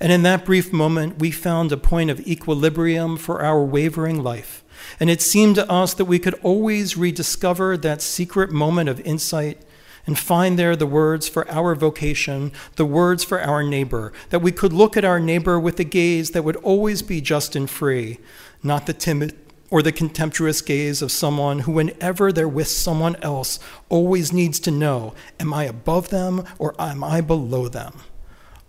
And 0.00 0.10
in 0.10 0.22
that 0.22 0.46
brief 0.46 0.72
moment, 0.72 1.18
we 1.18 1.30
found 1.30 1.70
a 1.70 1.76
point 1.76 2.10
of 2.10 2.26
equilibrium 2.26 3.18
for 3.18 3.42
our 3.42 3.62
wavering 3.62 4.22
life. 4.22 4.64
And 4.98 5.10
it 5.10 5.20
seemed 5.20 5.56
to 5.56 5.70
us 5.70 5.92
that 5.94 6.06
we 6.06 6.18
could 6.18 6.34
always 6.42 6.96
rediscover 6.96 7.76
that 7.76 8.00
secret 8.00 8.50
moment 8.50 8.88
of 8.88 9.00
insight 9.00 9.60
and 10.06 10.18
find 10.18 10.58
there 10.58 10.74
the 10.74 10.86
words 10.86 11.28
for 11.28 11.48
our 11.50 11.74
vocation, 11.74 12.50
the 12.76 12.86
words 12.86 13.22
for 13.22 13.42
our 13.42 13.62
neighbor, 13.62 14.12
that 14.30 14.40
we 14.40 14.50
could 14.50 14.72
look 14.72 14.96
at 14.96 15.04
our 15.04 15.20
neighbor 15.20 15.60
with 15.60 15.78
a 15.78 15.84
gaze 15.84 16.30
that 16.30 16.44
would 16.44 16.56
always 16.56 17.02
be 17.02 17.20
just 17.20 17.54
and 17.54 17.68
free, 17.68 18.18
not 18.62 18.86
the 18.86 18.94
timid 18.94 19.36
or 19.70 19.82
the 19.82 19.92
contemptuous 19.92 20.62
gaze 20.62 21.02
of 21.02 21.12
someone 21.12 21.60
who, 21.60 21.72
whenever 21.72 22.32
they're 22.32 22.48
with 22.48 22.68
someone 22.68 23.16
else, 23.22 23.60
always 23.88 24.32
needs 24.32 24.58
to 24.60 24.70
know 24.70 25.14
Am 25.38 25.52
I 25.52 25.64
above 25.64 26.08
them 26.08 26.44
or 26.58 26.74
am 26.78 27.04
I 27.04 27.20
below 27.20 27.68
them? 27.68 28.00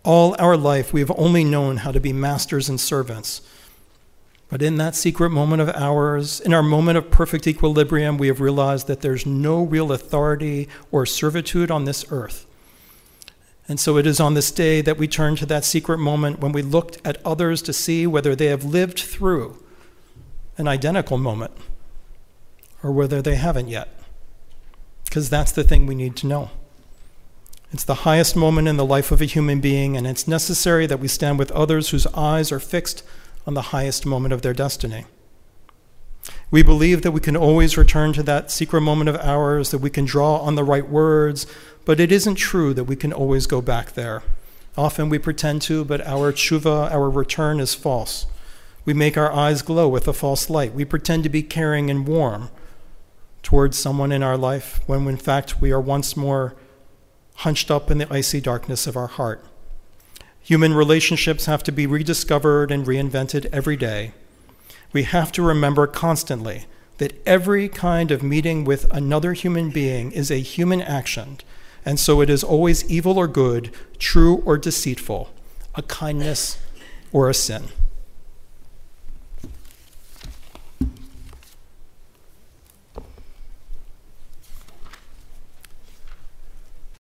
All 0.04 0.36
our 0.40 0.58
life, 0.58 0.94
we 0.94 1.00
have 1.00 1.12
only 1.18 1.44
known 1.44 1.78
how 1.78 1.92
to 1.92 2.00
be 2.00 2.12
masters 2.12 2.70
and 2.70 2.80
servants. 2.80 3.42
But 4.50 4.62
in 4.62 4.76
that 4.78 4.96
secret 4.96 5.30
moment 5.30 5.62
of 5.62 5.70
ours, 5.70 6.40
in 6.42 6.54
our 6.54 6.64
moment 6.64 6.98
of 6.98 7.10
perfect 7.10 7.48
equilibrium, 7.48 8.18
we 8.18 8.28
have 8.28 8.42
realized 8.42 8.88
that 8.88 9.02
there's 9.02 9.26
no 9.26 9.64
real 9.64 9.92
authority 9.92 10.68
or 10.92 11.06
servitude 11.06 11.72
on 11.72 11.86
this 11.86 12.04
earth. 12.12 12.46
And 13.68 13.80
so 13.80 13.96
it 13.98 14.06
is 14.06 14.20
on 14.20 14.34
this 14.34 14.52
day 14.52 14.82
that 14.82 14.98
we 14.98 15.08
turn 15.08 15.38
to 15.38 15.46
that 15.46 15.64
secret 15.64 16.00
moment 16.00 16.40
when 16.40 16.52
we 16.52 16.62
looked 16.62 16.98
at 17.06 17.26
others 17.26 17.62
to 17.62 17.72
see 17.72 18.06
whether 18.06 18.36
they 18.36 18.48
have 18.48 18.66
lived 18.66 19.00
through 19.00 19.64
an 20.58 20.68
identical 20.68 21.18
moment 21.18 21.54
or 22.84 22.92
whether 22.92 23.22
they 23.22 23.36
haven't 23.36 23.70
yet. 23.70 23.88
Because 25.06 25.30
that's 25.30 25.54
the 25.54 25.64
thing 25.64 25.86
we 25.86 25.96
need 25.96 26.18
to 26.18 26.28
know. 26.28 26.50
It's 27.74 27.86
the 27.86 28.04
highest 28.04 28.36
moment 28.36 28.68
in 28.68 28.76
the 28.76 28.86
life 28.86 29.12
of 29.12 29.22
a 29.22 29.26
human 29.26 29.62
being, 29.62 29.96
and 29.96 30.06
it's 30.06 30.28
necessary 30.28 30.86
that 30.88 31.00
we 31.00 31.08
stand 31.08 31.40
with 31.40 31.52
others 31.52 31.90
whose 31.90 32.06
eyes 32.08 32.52
are 32.52 32.60
fixed 32.60 33.02
on 33.48 33.54
the 33.54 33.72
highest 33.74 34.06
moment 34.06 34.34
of 34.34 34.42
their 34.42 34.54
destiny. 34.54 35.06
We 36.52 36.64
believe 36.64 37.02
that 37.02 37.12
we 37.12 37.22
can 37.22 37.38
always 37.38 37.78
return 37.78 38.12
to 38.14 38.24
that 38.24 38.52
secret 38.52 38.82
moment 38.82 39.10
of 39.10 39.16
ours, 39.16 39.72
that 39.72 39.78
we 39.78 39.90
can 39.90 40.04
draw 40.04 40.38
on 40.40 40.56
the 40.56 40.66
right 40.66 40.88
words, 40.88 41.48
but 41.86 42.02
it 42.02 42.12
isn't 42.12 42.36
true 42.36 42.74
that 42.74 42.84
we 42.84 42.98
can 42.98 43.14
always 43.14 43.48
go 43.48 43.62
back 43.62 43.94
there. 43.94 44.22
Often 44.78 45.08
we 45.08 45.18
pretend 45.18 45.62
to, 45.64 45.86
but 45.86 46.06
our 46.06 46.34
tshuva, 46.34 46.92
our 46.92 47.10
return, 47.10 47.62
is 47.62 47.74
false. 47.74 48.28
We 48.84 48.94
make 48.94 49.18
our 49.18 49.32
eyes 49.32 49.62
glow 49.62 49.88
with 49.88 50.10
a 50.10 50.14
false 50.14 50.50
light. 50.50 50.74
We 50.74 50.84
pretend 50.84 51.24
to 51.24 51.30
be 51.30 51.42
caring 51.42 51.90
and 51.90 52.06
warm 52.06 52.50
towards 53.44 53.78
someone 53.78 54.12
in 54.12 54.24
our 54.24 54.38
life 54.38 54.82
when, 54.88 55.08
in 55.08 55.18
fact, 55.18 55.62
we 55.62 55.72
are 55.72 55.82
once 55.82 56.18
more 56.18 56.56
hunched 57.36 57.72
up 57.72 57.90
in 57.90 57.98
the 57.98 58.14
icy 58.14 58.42
darkness 58.42 58.88
of 58.88 58.96
our 58.96 59.08
heart. 59.08 59.44
Human 60.42 60.74
relationships 60.74 61.46
have 61.46 61.64
to 61.64 61.72
be 61.72 61.86
rediscovered 61.86 62.72
and 62.72 62.86
reinvented 62.86 63.46
every 63.52 63.78
day. 63.78 64.14
We 64.94 65.04
have 65.04 65.32
to 65.34 65.42
remember 65.42 65.88
constantly 65.88 66.66
that 66.98 67.22
every 67.26 67.70
kind 67.70 68.12
of 68.12 68.22
meeting 68.22 68.64
with 68.64 68.92
another 68.92 69.34
human 69.34 69.70
being 69.70 70.12
is 70.12 70.30
a 70.30 70.40
human 70.40 70.82
action, 70.82 71.38
and 71.86 72.00
so 72.00 72.22
it 72.22 72.30
is 72.30 72.44
always 72.44 72.90
evil 72.90 73.18
or 73.18 73.28
good, 73.28 73.72
true 73.98 74.38
or 74.46 74.58
deceitful, 74.58 75.30
a 75.76 75.82
kindness 75.84 76.60
or 77.12 77.30
a 77.30 77.34
sin. 77.34 77.70